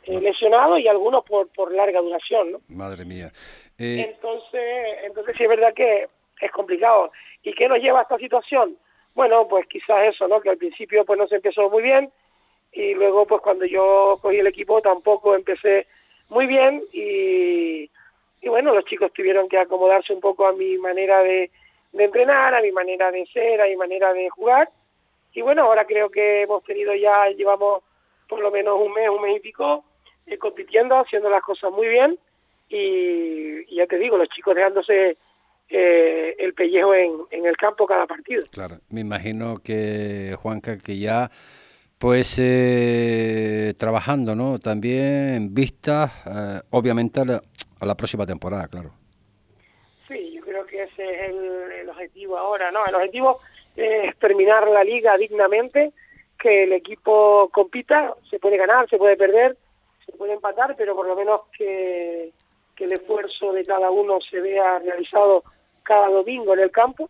[0.03, 2.61] eh, lesionados y algunos por, por larga duración, ¿no?
[2.69, 3.31] Madre mía.
[3.77, 6.07] Eh, entonces, entonces sí es verdad que
[6.39, 7.11] es complicado.
[7.43, 8.77] ¿Y qué nos lleva a esta situación?
[9.13, 10.39] Bueno, pues quizás eso, ¿no?
[10.39, 12.11] Que al principio pues no se empezó muy bien
[12.71, 15.87] y luego pues cuando yo cogí el equipo tampoco empecé
[16.29, 17.89] muy bien y,
[18.41, 21.51] y bueno, los chicos tuvieron que acomodarse un poco a mi manera de,
[21.91, 24.69] de entrenar, a mi manera de ser, a mi manera de jugar.
[25.33, 27.83] Y bueno, ahora creo que hemos tenido ya, llevamos
[28.27, 29.83] por lo menos un mes, un mes y pico,
[30.25, 32.17] eh, compitiendo, haciendo las cosas muy bien
[32.69, 35.17] y, ya te digo, los chicos dejándose
[35.69, 38.43] eh, el pellejo en, en, el campo cada partido.
[38.51, 41.31] Claro, me imagino que Juanca, que ya
[41.97, 44.59] pues eh, trabajando, ¿no?
[44.59, 47.41] También en vista, obviamente, a la,
[47.79, 48.91] a la, próxima temporada, claro.
[50.07, 52.85] Sí, yo creo que ese es el objetivo ahora, ¿no?
[52.85, 53.39] El objetivo
[53.75, 55.91] es terminar la liga dignamente,
[56.37, 59.57] que el equipo compita, se puede ganar, se puede perder,
[60.05, 62.31] se puede empatar, pero por lo menos que,
[62.79, 65.43] el esfuerzo de cada uno se vea realizado
[65.83, 67.09] cada domingo en el campo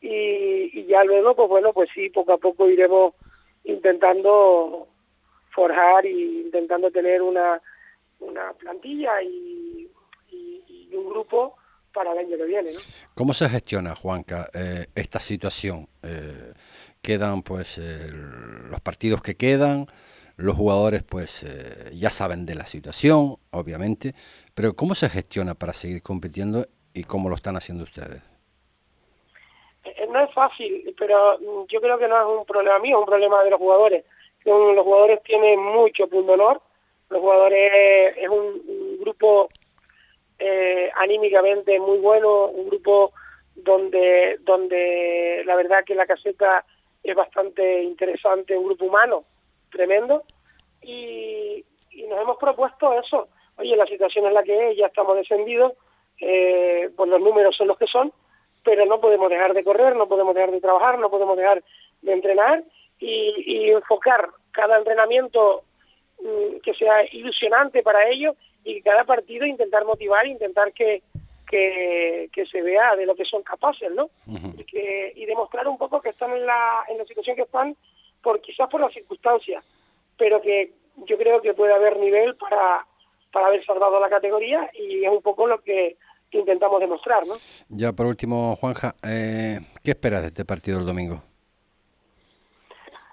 [0.00, 3.12] y, ya luego, pues bueno, pues sí, poco a poco iremos
[3.64, 4.88] intentando
[5.50, 7.60] forjar y intentando tener una,
[8.20, 9.90] una plantilla y,
[10.92, 11.56] un grupo
[11.94, 12.72] para el año que viene.
[12.72, 12.80] ¿no?
[13.14, 15.88] ¿Cómo se gestiona, Juanca, eh, esta situación?
[16.02, 16.52] Eh,
[17.00, 19.86] quedan pues los partidos que quedan,
[20.36, 24.14] los jugadores pues eh, ya saben de la situación, obviamente,
[24.54, 28.22] pero ¿cómo se gestiona para seguir compitiendo y cómo lo están haciendo ustedes?
[29.84, 33.00] Eh, no es fácil, pero mm, yo creo que no es un problema mío, es
[33.00, 34.04] un problema de los jugadores.
[34.44, 36.60] Los jugadores tienen mucho punto honor,
[37.08, 39.48] los jugadores es un, grupo
[40.46, 43.14] eh, anímicamente muy bueno, un grupo
[43.54, 46.66] donde, donde la verdad que la caseta
[47.02, 49.24] es bastante interesante, un grupo humano
[49.70, 50.22] tremendo
[50.82, 51.64] y,
[52.10, 53.28] nos hemos propuesto eso.
[53.56, 55.72] Oye, la situación es la que es, ya estamos descendidos,
[56.20, 58.12] eh, pues los números son los que son,
[58.62, 61.64] pero no podemos dejar de correr, no podemos dejar de trabajar, no podemos dejar
[62.02, 62.62] de entrenar
[62.98, 65.62] y, enfocar cada entrenamiento
[66.20, 71.02] mm, que sea ilusionante para ellos y cada partido intentar motivar, intentar que,
[71.46, 74.10] que, se vea de lo que son capaces, ¿no?
[74.58, 77.76] y, que, y demostrar un poco que están en la, en la situación que están
[78.22, 79.64] por quizás por las circunstancias,
[80.16, 80.72] pero que
[81.06, 82.86] yo creo que puede haber nivel para,
[83.32, 85.96] para haber salvado la categoría y es un poco lo que
[86.38, 87.34] intentamos demostrar, ¿no?
[87.68, 91.22] Ya por último, Juanja, eh, ¿qué esperas de este partido del domingo?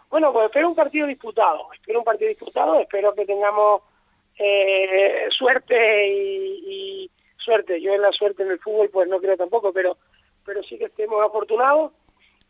[0.10, 3.82] Bueno, pues espero un partido disputado, espero un partido disputado, espero que tengamos
[4.38, 7.82] eh, suerte y, y, suerte.
[7.82, 9.98] Yo en la suerte en el fútbol pues no creo tampoco, pero
[10.46, 11.92] pero sí que estemos afortunados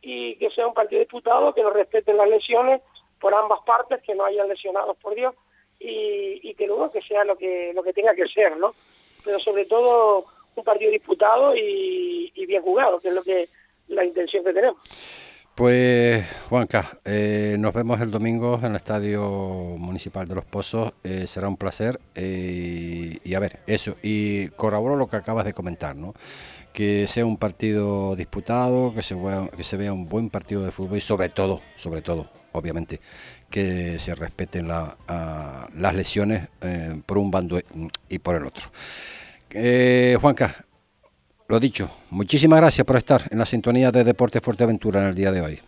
[0.02, 2.82] y que sea un partido disputado, que nos respeten las lesiones
[3.20, 5.36] por ambas partes, que no hayan lesionados, por Dios,
[5.80, 8.74] y, que luego que sea lo que, lo que tenga que ser, ¿no?
[9.24, 10.26] Pero sobre todo
[10.56, 13.50] un partido disputado y, bien jugado, que es lo que
[13.88, 14.82] la intención que tenemos.
[15.62, 19.22] Pues Juanca, eh, nos vemos el domingo en el Estadio
[19.78, 24.96] Municipal de Los Pozos, eh, será un placer eh, y a ver, eso, y corroboro
[24.96, 26.16] lo que acabas de comentar, ¿no?
[26.74, 31.30] que sea un partido disputado, que se, vea, un buen partido de fútbol y sobre
[31.30, 33.00] todo, sobre todo, obviamente,
[33.48, 36.48] que se respeten las lesiones
[37.06, 37.62] por un bando
[38.10, 38.72] y por el otro.
[40.20, 40.66] Juanca,
[41.52, 45.34] lo dicho, muchísimas gracias por estar en la sintonía de Deporte Fuerteventura en el día
[45.34, 45.60] de hoy.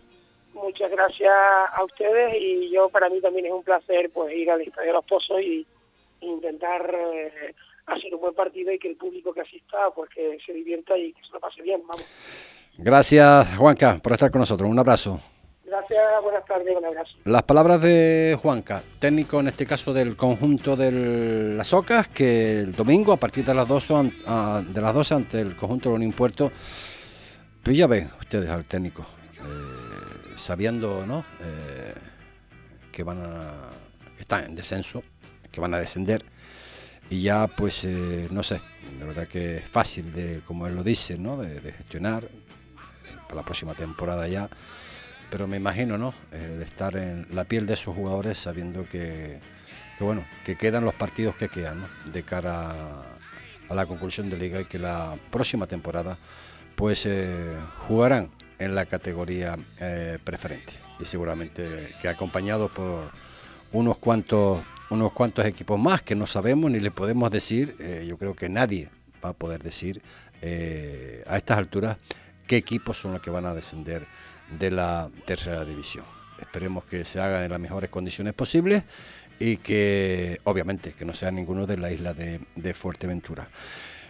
[0.54, 4.62] Muchas gracias a ustedes y yo para mí también es un placer pues ir al
[4.62, 5.66] Estadio de los Pozos y
[6.22, 7.54] intentar eh,
[7.84, 11.12] hacer un buen partido y que el público que asista pues que se divierta y
[11.12, 12.06] que se lo pase bien, vamos.
[12.78, 14.70] Gracias, Juanca, por estar con nosotros.
[14.70, 15.20] Un abrazo.
[15.74, 16.22] Gracias.
[16.22, 17.10] Buenas tardes, un abrazo.
[17.24, 22.72] Las palabras de Juanca, técnico en este caso del conjunto de las Ocas, que el
[22.72, 23.94] domingo a partir de las 12,
[24.68, 26.52] de las 12 ante el conjunto de los Puerto,
[27.60, 31.24] pues ya ven ustedes al técnico, eh, sabiendo ¿no?
[31.40, 31.94] Eh,
[32.92, 33.70] que van a
[34.14, 35.02] que están en descenso,
[35.50, 36.24] que van a descender
[37.10, 38.60] y ya pues eh, no sé,
[38.96, 41.36] de verdad que es fácil de, como él lo dice, ¿no?
[41.36, 42.28] de, de gestionar
[43.24, 44.48] para la próxima temporada ya
[45.30, 46.14] pero me imagino, ¿no?
[46.32, 49.38] El estar en la piel de esos jugadores sabiendo que,
[50.00, 51.84] bueno, que quedan los partidos que quedan.
[52.12, 53.04] De cara
[53.68, 56.16] a, la conclusión de liga y que la próxima temporada,
[56.76, 57.56] pues eh,
[57.88, 63.10] jugarán en la categoría eh, preferente y seguramente que acompañado por
[63.72, 68.16] unos cuantos unos cuantos equipos más que no sabemos ni le podemos decir, eh, yo
[68.16, 68.90] creo que nadie
[69.24, 70.02] va a poder decir
[71.26, 71.96] a estas alturas
[72.46, 74.06] qué equipos son los que van a descender
[74.50, 76.04] de la tercera división.
[76.40, 78.84] Esperemos que se haga en las mejores condiciones posibles
[79.38, 83.48] y que obviamente que no sea ninguno de la isla de, Fuerteventura.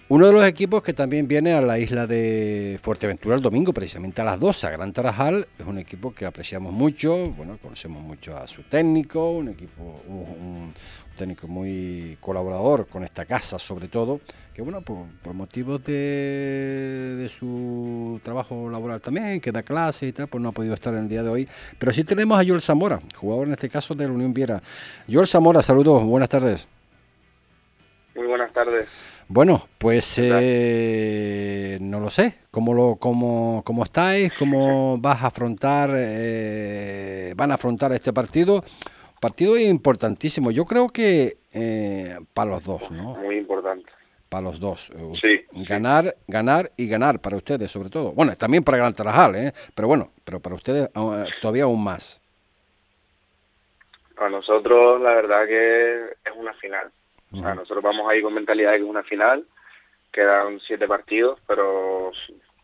[0.06, 4.20] Uno de los equipos que también viene a la isla de Fuerteventura el domingo, precisamente
[4.20, 8.36] a las 12, a Gran Tarajal, es un equipo que apreciamos mucho, bueno, conocemos mucho
[8.36, 10.74] a su técnico, un equipo, un,
[11.16, 14.20] técnico muy colaborador con esta casa sobre todo,
[14.52, 20.42] que bueno, por, motivos de, su trabajo laboral también, que da clases y tal, pues
[20.42, 21.48] no ha podido estar en el día de hoy.
[21.78, 24.60] Pero sí tenemos a Joel Zamora, jugador en este caso de la Unión Viera.
[25.10, 26.68] Joel Zamora, saludos, buenas tardes.
[28.14, 29.13] Muy buenas tardes.
[29.28, 34.34] Bueno, pues eh, no lo sé, ¿cómo, lo, cómo, cómo estáis?
[34.34, 38.62] ¿Cómo vas a afrontar, eh, van a afrontar este partido?
[39.20, 43.14] Partido importantísimo, yo creo que eh, para los dos, ¿no?
[43.14, 43.90] Muy importante.
[44.28, 44.92] Para los dos.
[45.20, 48.12] Sí, ganar, ganar y ganar para ustedes, sobre todo.
[48.12, 49.52] Bueno, también para Gran Tarajal, ¿eh?
[49.74, 50.90] Pero bueno, pero para ustedes
[51.40, 52.20] todavía aún más.
[54.16, 56.90] Para nosotros, la verdad que es una final.
[57.34, 59.44] Nosotros vamos ahí con mentalidad de que es una final.
[60.12, 62.12] Quedan siete partidos, pero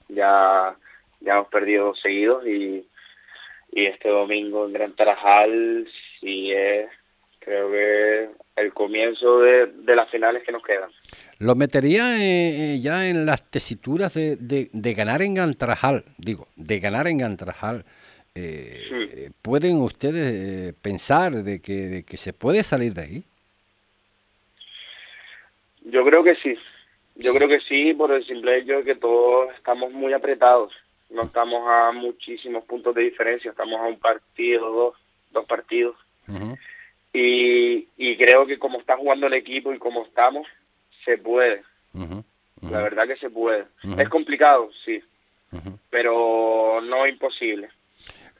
[0.08, 0.76] ya,
[1.20, 2.86] ya hemos perdido dos seguidos y
[3.72, 5.88] y este domingo en Gran Tarajal
[6.20, 6.88] sí es
[7.38, 10.90] creo que el comienzo de, las finales que nos quedan.
[11.38, 14.36] ¿Lo metería eh, eh, ya en las tesituras de,
[14.70, 16.04] de, ganar en Gran Tarajal?
[16.18, 17.86] Digo, de ganar en Gran Tarajal.
[18.34, 23.24] Eh, ¿Pueden ustedes pensar de que, de que se puede salir de ahí?
[25.84, 26.56] Yo creo que sí.
[27.16, 30.72] Yo creo que sí, por el simple hecho de que todos estamos muy apretados
[31.10, 34.94] no estamos a muchísimos puntos de diferencia, estamos a un partido, dos,
[35.32, 35.96] dos partidos.
[37.12, 40.46] y, y creo que como está jugando el equipo y como estamos,
[41.04, 41.62] se puede.
[42.62, 43.64] La verdad que se puede.
[43.98, 45.02] Es complicado, sí,
[45.90, 47.68] pero no imposible.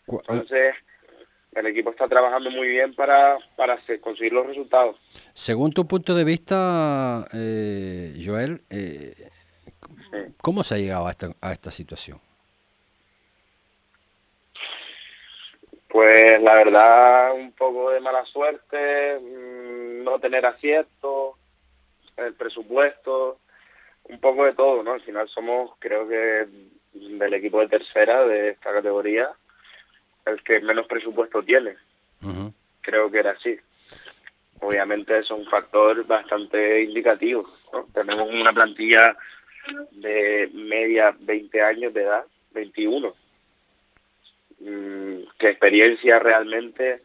[0.07, 0.75] Entonces,
[1.53, 4.97] el equipo está trabajando muy bien para, para conseguir los resultados.
[5.35, 9.15] Según tu punto de vista, eh, Joel, eh,
[10.41, 12.21] ¿cómo se ha llegado a esta, a esta situación?
[15.89, 21.37] Pues la verdad, un poco de mala suerte, mm, no tener acierto,
[22.17, 23.39] el presupuesto,
[24.05, 24.93] un poco de todo, ¿no?
[24.93, 26.47] Al final somos, creo que
[26.93, 29.31] del equipo de tercera de esta categoría,
[30.27, 31.77] el que menos presupuesto tiene.
[32.83, 33.59] Creo que era así.
[34.61, 37.49] Obviamente es un factor bastante indicativo.
[37.73, 37.87] ¿no?
[37.95, 39.17] Tenemos una plantilla
[39.93, 43.15] de media 20 años de edad, 21
[44.61, 47.01] Mm, que experiencia realmente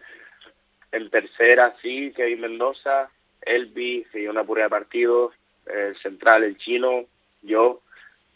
[0.92, 3.10] en tercera sí, Kevin Mendoza,
[3.42, 5.34] Elvi, que dio una pura de partidos,
[5.66, 7.06] el central, el chino,
[7.42, 7.82] yo,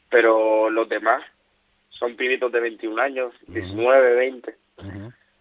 [0.10, 1.22] pero los demás
[1.90, 4.56] son pibitos de 21 años, 19, 20.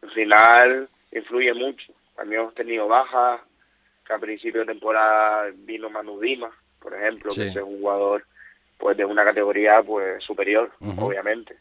[0.08, 1.92] Al final influye mucho.
[2.16, 3.40] También hemos tenido bajas,
[4.06, 6.50] que a principio de temporada vino Manu Dima,
[6.80, 8.24] por ejemplo, que es un jugador
[8.78, 11.56] pues de una categoría pues superior, obviamente.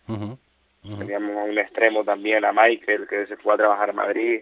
[0.81, 4.41] Teníamos a un extremo también, a Michael, que se fue a trabajar a Madrid.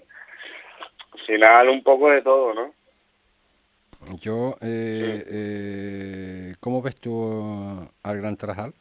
[1.14, 2.74] Al final, un poco de todo, ¿no?
[4.20, 8.74] Yo, eh, eh, ¿cómo ves tú al Gran Tarajal?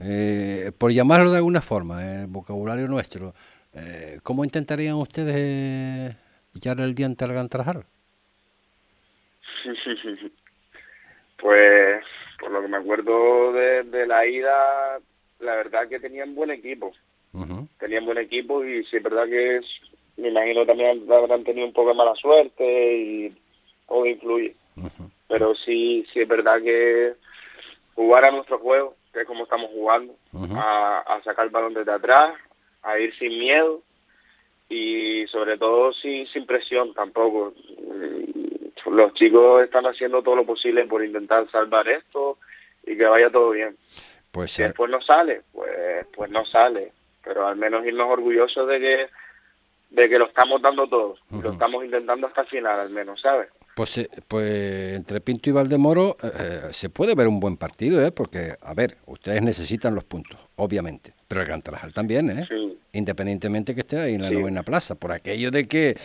[0.00, 3.34] Eh, por llamarlo de alguna forma, el vocabulario nuestro,
[3.74, 6.16] eh, ¿cómo intentarían ustedes
[6.54, 7.84] echarle el diente al Gran Tarajal?
[11.40, 12.04] pues,
[12.40, 14.98] por lo que me acuerdo de, de la ida,
[15.40, 16.92] la verdad que tenían buen equipo.
[17.78, 19.60] Tenían buen equipo y sí es verdad que
[20.18, 23.36] me imagino también habrán tenido un poco de mala suerte y
[23.88, 24.54] todo influye.
[25.28, 27.14] Pero sí, sí es verdad que
[27.94, 30.14] jugar a nuestro juego, que es como estamos jugando,
[30.56, 32.34] a, sacar el balón desde atrás,
[32.82, 33.82] a ir sin miedo
[34.68, 37.54] y sobre todo sin, sin presión tampoco.
[37.78, 42.38] Mm, los chicos están haciendo todo lo posible por intentar salvar esto
[42.86, 43.76] y que vaya todo bien.
[44.30, 46.92] Pues si después no sale, pues, pues no sale.
[47.22, 49.06] Pero al menos irnos orgullosos de que
[49.92, 53.48] de que lo estamos dando todos, lo estamos intentando hasta el final al menos, ¿sabes?
[53.76, 58.02] Pues, eh, pues entre Pinto y Valdemoro eh, eh, se puede ver un buen partido,
[58.04, 58.10] ¿eh?
[58.10, 62.46] porque, a ver, ustedes necesitan los puntos, obviamente, pero el Gran Tarajal también, ¿eh?
[62.92, 65.96] independientemente que esté ahí en la novena plaza, por aquello de que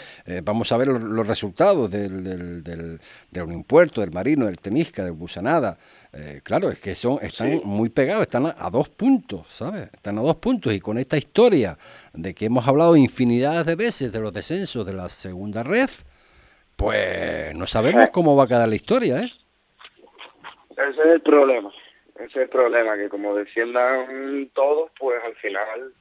[0.41, 2.99] vamos a ver los, resultados del, del, del,
[3.29, 5.77] del Puerto, del Marino, del Tenisca, del Busanada,
[6.43, 9.89] claro, es que son están muy pegados, están a, dos puntos, ¿sabes?
[9.93, 11.77] Están a dos puntos y con esta historia
[12.13, 16.03] de que hemos hablado infinidad de veces de los descensos de la segunda ref,
[16.77, 19.31] pues no sabemos cómo va a quedar la historia, ¿eh?
[20.71, 21.69] Ese es el problema.
[22.19, 25.93] Ese es el problema, que como desciendan todos, pues al final,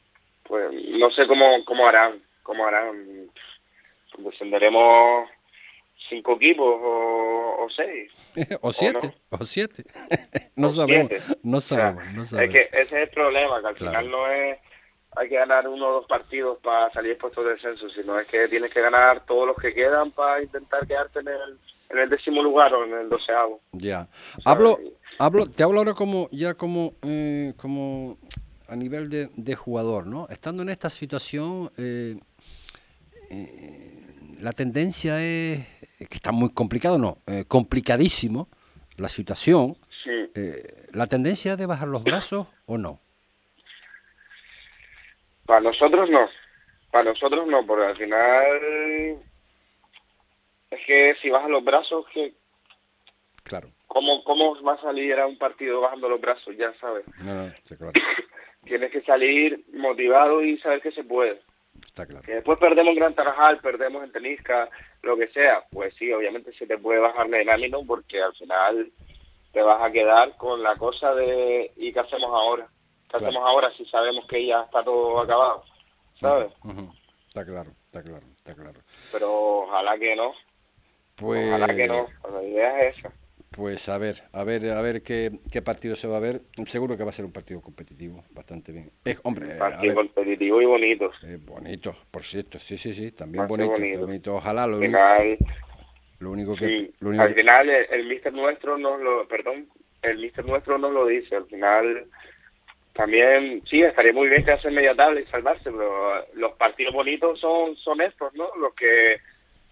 [0.44, 3.30] pues no sé cómo, cómo harán, cómo harán.
[4.18, 5.28] Descenderemos
[6.08, 8.12] cinco equipos o, seis.
[8.60, 9.84] o siete, o, siete.
[10.54, 11.12] no, sabemos,
[11.42, 12.54] no sabemos, no sabemos.
[12.54, 14.58] Es que ese es el problema, que al final no es
[15.16, 18.48] hay que ganar uno o dos partidos para salir puesto de descenso, sino es que
[18.48, 21.58] tienes que ganar todos los que quedan para intentar quedarte en el,
[21.88, 23.60] en el décimo lugar o en el doceavo.
[23.72, 24.08] Ya.
[24.44, 24.78] Hablo,
[25.18, 28.18] hablo, te hablo ahora como ya como, eh, como
[28.68, 30.26] a nivel de, de, jugador, ¿no?
[30.28, 32.18] Estando en esta situación, eh,
[33.30, 35.66] eh, la tendencia es
[35.98, 38.48] que está muy complicado, no, complicadísimo
[38.96, 39.76] la situación.
[40.92, 43.00] ¿La tendencia es de bajar los brazos o no?
[45.46, 46.28] Para nosotros no.
[46.90, 48.46] Para nosotros no, porque al final
[50.70, 52.34] es que si bajas los brazos, que
[53.42, 53.70] claro.
[53.96, 56.54] ¿Cómo, ¿Cómo va a salir a un partido bajando los brazos?
[56.54, 57.06] Ya sabes.
[58.66, 61.40] Tienes que salir motivado y saber que se puede.
[61.82, 62.22] Está claro.
[62.22, 64.68] Que después perdemos en Gran Tarajal, perdemos en Tenisca,
[65.00, 65.64] lo que sea.
[65.70, 68.92] Pues sí, obviamente se te puede bajar el ánimo porque al final
[69.52, 72.68] te vas a quedar con la cosa de ¿y qué hacemos ahora?
[73.08, 75.64] ¿Qué hacemos ahora si sabemos que ya está todo acabado?
[76.20, 76.52] ¿Sabes?
[77.28, 78.80] Está claro, está claro, está claro.
[79.10, 80.34] Pero ojalá que no.
[81.14, 81.48] Pues...
[81.48, 83.10] Ojalá que no, la idea es esa.
[83.56, 86.42] Pues a ver, a ver, a ver qué, qué partido se va a ver.
[86.66, 88.90] Seguro que va a ser un partido competitivo, bastante bien.
[89.22, 91.10] Hombre, partido competitivo y bonito.
[91.46, 94.34] bonito, por cierto, sí, sí, sí, también bonito, bonito.
[94.34, 95.38] Ojalá lo final,
[96.18, 99.66] lo único que, al final el, el mister nuestro nos lo, perdón,
[100.02, 101.36] el mister nuestro nos lo dice.
[101.36, 102.06] Al final
[102.92, 107.40] también, sí, estaría muy bien que hacen media tabla y salvarse, pero los partidos bonitos
[107.40, 108.50] son, son estos, ¿no?
[108.60, 109.18] Los que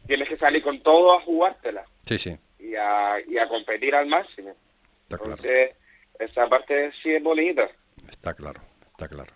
[0.07, 1.85] tienes que salir con todo a jugártela.
[2.03, 2.37] Sí, sí.
[2.65, 4.55] Y a, y a competir al máximo.
[5.11, 5.73] Entonces,
[6.19, 7.69] esa parte sí es bonita.
[8.09, 9.33] Está claro, está claro.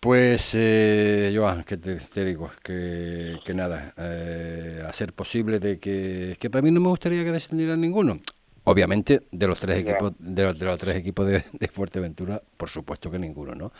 [0.00, 6.50] Pues, eh, Joan, que te, digo, que, que nada, eh, hacer posible de que, que
[6.50, 8.18] para mí no me gustaría que descendiera ninguno.
[8.64, 13.10] Obviamente, de los tres equipos, de los, de los tres equipos de, Fuerteventura, por supuesto
[13.10, 13.72] que ninguno, ¿no?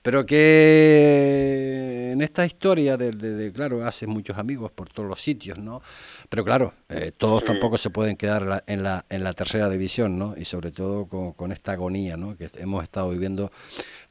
[0.00, 5.82] Pero que en esta historia de, claro, haces muchos amigos por todos los sitios, ¿no?
[6.30, 10.34] Pero claro, eh, todos tampoco se pueden quedar en la, en la tercera división, ¿no?
[10.36, 12.36] Y sobre todo con, con esta agonía, ¿no?
[12.36, 13.52] Que hemos estado viviendo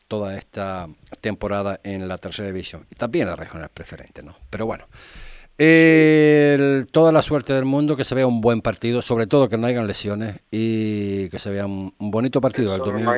[0.07, 0.87] toda esta
[1.21, 2.85] temporada en la tercera división.
[2.91, 4.35] Y también la regional preferente, ¿no?
[4.49, 4.85] Pero bueno
[6.91, 9.67] toda la suerte del mundo, que se vea un buen partido, sobre todo que no
[9.67, 13.13] hayan lesiones y que se vea un, bonito partido el domingo.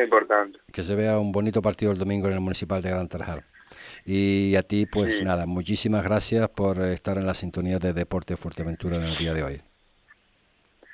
[0.72, 3.44] Que se vea un bonito partido el domingo en el Municipal de Gran Tarajal.
[4.06, 8.98] Y a ti, pues nada, muchísimas gracias por estar en la sintonía de Deporte Fuerteventura
[8.98, 9.62] en el día de hoy.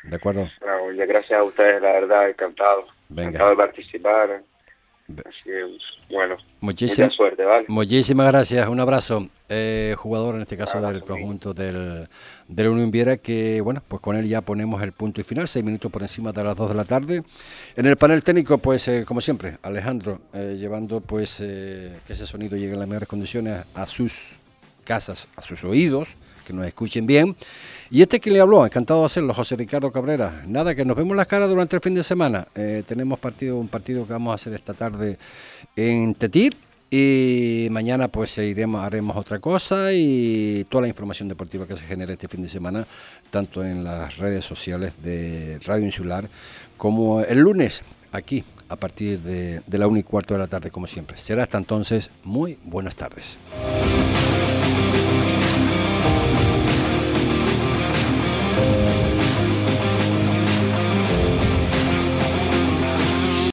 [0.04, 0.48] ¿De acuerdo?
[0.95, 2.86] gracias a ustedes, la verdad, encantado.
[3.10, 4.41] Encantado de participar.
[5.26, 5.49] Así
[6.10, 7.66] bueno, muchísima, suerte, ¿vale?
[7.70, 9.28] Muchísimas gracias, un abrazo.
[9.49, 12.08] Eh, jugador en este caso del conjunto del,
[12.47, 15.64] del Unión Viera, que bueno, pues con él ya ponemos el punto y final, seis
[15.64, 17.24] minutos por encima de las dos de la tarde.
[17.76, 22.58] En el panel técnico, pues eh, como siempre, Alejandro, eh, llevando pues que ese sonido
[22.58, 24.36] llegue en las mejores condiciones a sus
[24.84, 26.10] casas, a sus oídos,
[26.45, 27.36] que nos escuchen bien.
[27.90, 30.44] Y este que le habló, encantado de hacerlo, José Ricardo Cabrera.
[30.46, 32.48] Nada, que nos vemos las caras durante el fin de semana.
[32.54, 35.18] Eh, tenemos partido, un partido que vamos a hacer esta tarde
[35.76, 36.56] en Tetir.
[36.90, 42.14] Y mañana pues iremos, haremos otra cosa y toda la información deportiva que se genere
[42.14, 42.88] este fin de semana,
[43.30, 46.30] tanto en las redes sociales de Radio Insular
[46.78, 47.84] como el lunes
[48.14, 51.18] aquí a partir de, de la 1 y cuarto de la tarde como siempre.
[51.18, 53.38] Será hasta entonces, muy buenas tardes.